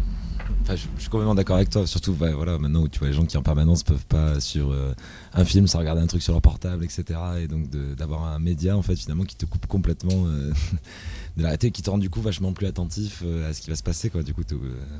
[0.68, 1.86] Je, je suis complètement d'accord avec toi.
[1.86, 4.70] Surtout, bah, voilà, maintenant où tu vois les gens qui en permanence peuvent pas sur
[4.70, 4.92] euh,
[5.32, 7.18] un film sans regarder un truc sur leur portable, etc.
[7.42, 10.26] Et donc d'avoir un média en fait finalement qui te coupe complètement
[11.36, 13.70] de la réalité, qui te rend du coup vachement plus attentif euh, à ce qui
[13.70, 14.22] va se passer, quoi.
[14.22, 14.56] Du coup, euh,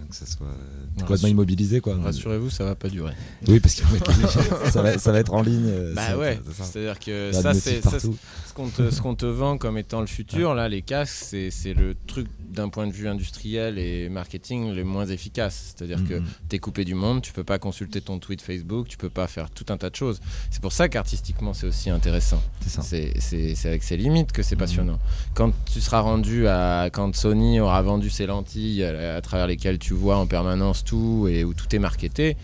[0.09, 0.51] que ça soit euh,
[0.99, 1.97] complètement Rassure- immobilisé, quoi.
[2.03, 3.13] Rassurez-vous, ça va pas durer.
[3.49, 3.83] Oui, parce que
[4.71, 5.71] ça, va, ça va être en ligne.
[5.95, 6.65] Bah ouais, être- ça.
[6.65, 10.55] c'est-à-dire que ça, c'est ce qu'on te, ce qu'on te vend comme étant le futur,
[10.55, 14.83] là, les casques, c'est c'est le truc d'un point de vue industriel et marketing le
[14.85, 15.75] moins efficace.
[15.77, 16.27] C'est-à-dire que Mhm.
[16.49, 19.27] tu es coupé du monde, tu peux pas consulter ton tweet Facebook, tu peux pas
[19.29, 20.21] faire tout un tas de choses.
[20.51, 22.43] C'est pour ça qu'artistiquement, c'est aussi intéressant.
[22.67, 22.81] C'est.
[22.83, 24.61] C'est c'est- c'est avec ses limites que c'est Mhm.
[24.61, 24.99] passionnant.
[25.35, 26.91] Quand tu seras rendu à.
[26.93, 31.29] Quand Sony aura vendu ses lentilles à, à travers lesquelles tu vois en permanence tout
[31.29, 32.37] et où tout est marketé.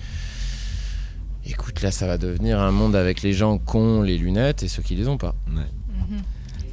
[1.49, 4.69] Écoute, là, ça va devenir un monde avec les gens qui ont les lunettes et
[4.69, 5.35] ceux qui les ont pas.
[5.49, 5.63] Ouais.
[6.11, 6.23] Mhm.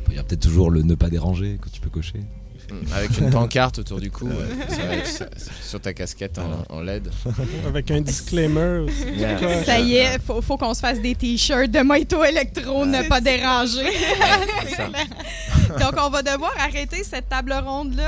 [0.09, 2.21] Il y a peut-être toujours le ne pas déranger que tu peux cocher.
[2.95, 4.67] Avec une pancarte autour du cou, ouais.
[4.69, 5.25] Ça va être ça-
[5.61, 7.09] sur ta casquette en, en LED.
[7.67, 9.05] Avec un disclaimer aussi.
[9.15, 9.63] Yeah.
[9.63, 13.21] Ça y est, faut, faut qu'on se fasse des t-shirts de Moito Electro, ne pas
[13.21, 13.83] déranger.
[15.79, 18.03] Donc, on va devoir arrêter cette table ronde-là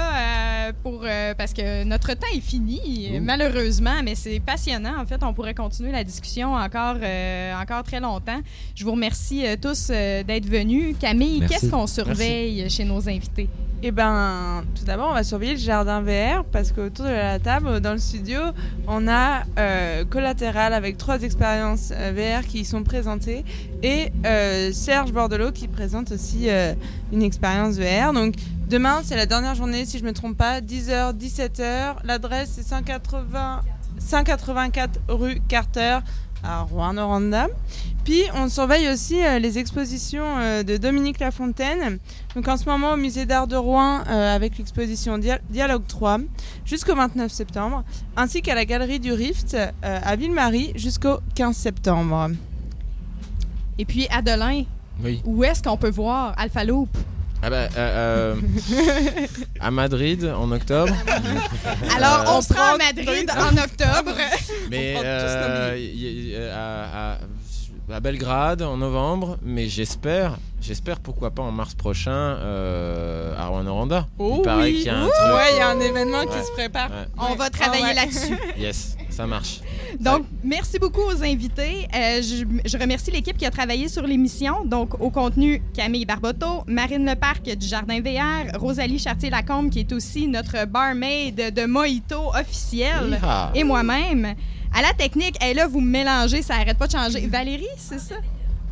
[0.67, 3.21] euh, pour, euh, parce que notre temps est fini, Ouh.
[3.21, 4.99] malheureusement, mais c'est passionnant.
[5.01, 8.39] En fait, on pourrait continuer la discussion encore, euh, encore très longtemps.
[8.75, 10.95] Je vous remercie euh, tous euh, d'être venus.
[10.99, 13.47] Camille, qu'est-ce qu'on surveille chez nos invités?
[13.87, 17.81] Eh ben, tout d'abord, on va surveiller le jardin VR parce qu'autour de la table,
[17.81, 18.39] dans le studio,
[18.87, 23.45] on a euh, Collatéral avec trois expériences euh, VR qui y sont présentées
[23.83, 26.47] et euh, Serge Bordelot qui présente aussi
[27.13, 28.11] une expérience VR.
[28.11, 28.33] Donc,
[28.67, 31.97] demain, c'est la dernière journée, si je ne me trompe pas, 10h, 17h.
[32.05, 33.61] L'adresse, c'est 180,
[33.99, 35.99] 184 rue Carter
[36.43, 37.47] à Rouen-Noranda.
[38.03, 41.97] Puis on surveille aussi euh, les expositions euh, de Dominique Lafontaine.
[42.35, 46.19] Donc en ce moment au musée d'art de Rouen euh, avec l'exposition Dia- Dialogue 3
[46.65, 47.83] jusqu'au 29 septembre,
[48.15, 52.29] ainsi qu'à la galerie du Rift à Ville-Marie jusqu'au 15 septembre.
[53.77, 54.63] Et puis, Adelin,
[55.03, 55.21] Oui.
[55.25, 56.89] où est-ce qu'on peut voir Alpha Loop?
[57.45, 58.35] Ah bah, euh, euh,
[59.59, 60.91] à Madrid en octobre.
[61.95, 64.17] Alors, Euh, on sera à Madrid en octobre.
[64.71, 67.17] Mais euh, y- à, à-
[67.93, 74.07] à Belgrade en novembre, mais j'espère, j'espère pourquoi pas en mars prochain euh, à Rwanda.
[74.17, 74.73] Oh Il paraît oui.
[74.77, 75.35] qu'il y a un truc.
[75.35, 76.25] Ouais, il y a un événement Ouais.
[76.25, 76.89] qui se prépare.
[76.89, 77.05] Ouais.
[77.19, 77.37] On Ouais.
[77.37, 77.93] va travailler ouais.
[77.93, 78.35] là-dessus.
[78.57, 79.59] Yes, ça marche.
[79.99, 81.87] Donc, merci beaucoup aux invités.
[81.95, 84.65] Euh, je, je remercie l'équipe qui a travaillé sur l'émission.
[84.65, 90.27] Donc, au contenu, Camille Barboteau, Marine Leparc du Jardin VR, Rosalie Chartier-Lacombe, qui est aussi
[90.27, 93.19] notre barmaid de Mojito officiel,
[93.53, 94.35] et moi-même.
[94.73, 97.27] À la technique, et là, vous mélangez, ça arrête pas de changer.
[97.27, 98.15] Valérie, c'est ça?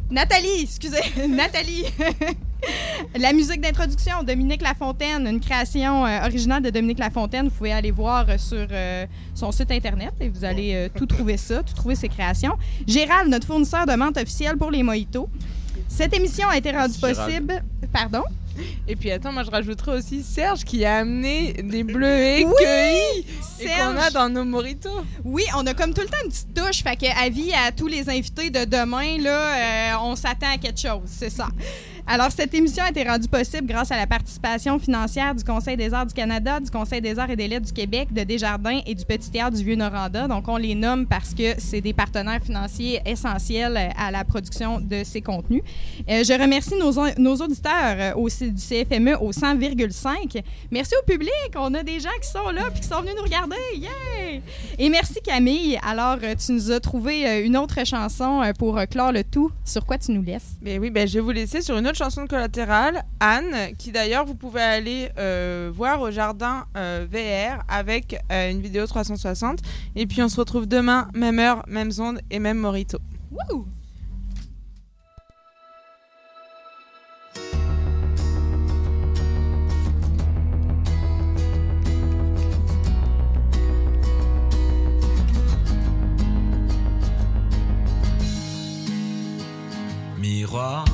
[0.09, 1.85] Nathalie, excusez, Nathalie.
[3.19, 7.49] La musique d'introduction, Dominique Lafontaine, une création euh, originale de Dominique Lafontaine.
[7.49, 11.37] Vous pouvez aller voir euh, sur euh, son site internet et vous allez tout trouver
[11.37, 12.53] ça, tout trouver ses créations.
[12.87, 15.29] Gérald, notre fournisseur de menthe officiel pour les mojitos.
[15.87, 17.61] Cette émission a été rendue possible.
[17.91, 18.23] Pardon?
[18.87, 23.25] Et puis attends, moi je rajouterais aussi Serge qui a amené des bleuets cueillis
[23.59, 25.03] et qu'on a dans nos moritos.
[25.23, 26.83] Oui, on a comme tout le temps une petite touche.
[26.83, 30.79] Fait que avis à tous les invités de demain, là, euh, on s'attend à quelque
[30.79, 31.47] chose, c'est ça.
[32.05, 35.93] Alors, cette émission a été rendue possible grâce à la participation financière du Conseil des
[35.93, 38.93] arts du Canada, du Conseil des arts et des lettres du Québec, de Desjardins et
[38.93, 40.27] du Petit Théâtre du Vieux-Noranda.
[40.27, 45.03] Donc, on les nomme parce que c'est des partenaires financiers essentiels à la production de
[45.05, 45.63] ces contenus.
[46.09, 50.43] Euh, je remercie nos, auditeurs euh, au, C- du CFME au 100,5.
[50.71, 51.31] Merci au public.
[51.55, 53.55] On a des gens qui sont là puis qui sont venus nous regarder.
[53.77, 54.41] Yeah!
[54.77, 55.79] Et merci Camille.
[55.87, 59.51] Alors, euh, tu nous as trouvé une autre chanson pour clore le tout.
[59.63, 60.57] Sur quoi tu nous laisses?
[60.61, 63.91] Mais oui, ben, je vais vous laisser sur une autre chanson de collatéral, Anne, qui
[63.91, 69.59] d'ailleurs vous pouvez aller euh, voir au jardin euh, VR avec euh, une vidéo 360.
[69.95, 72.97] Et puis on se retrouve demain, même heure, même onde et même morito.
[73.31, 73.65] Wouh!
[90.19, 90.85] Miroir,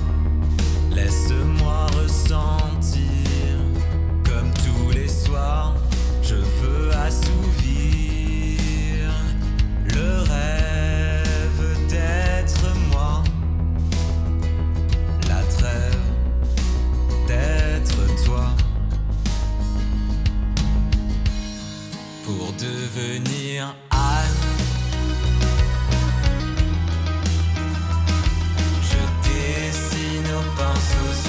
[22.59, 24.41] devenir âne.
[28.81, 31.28] Je dessine au pinceau.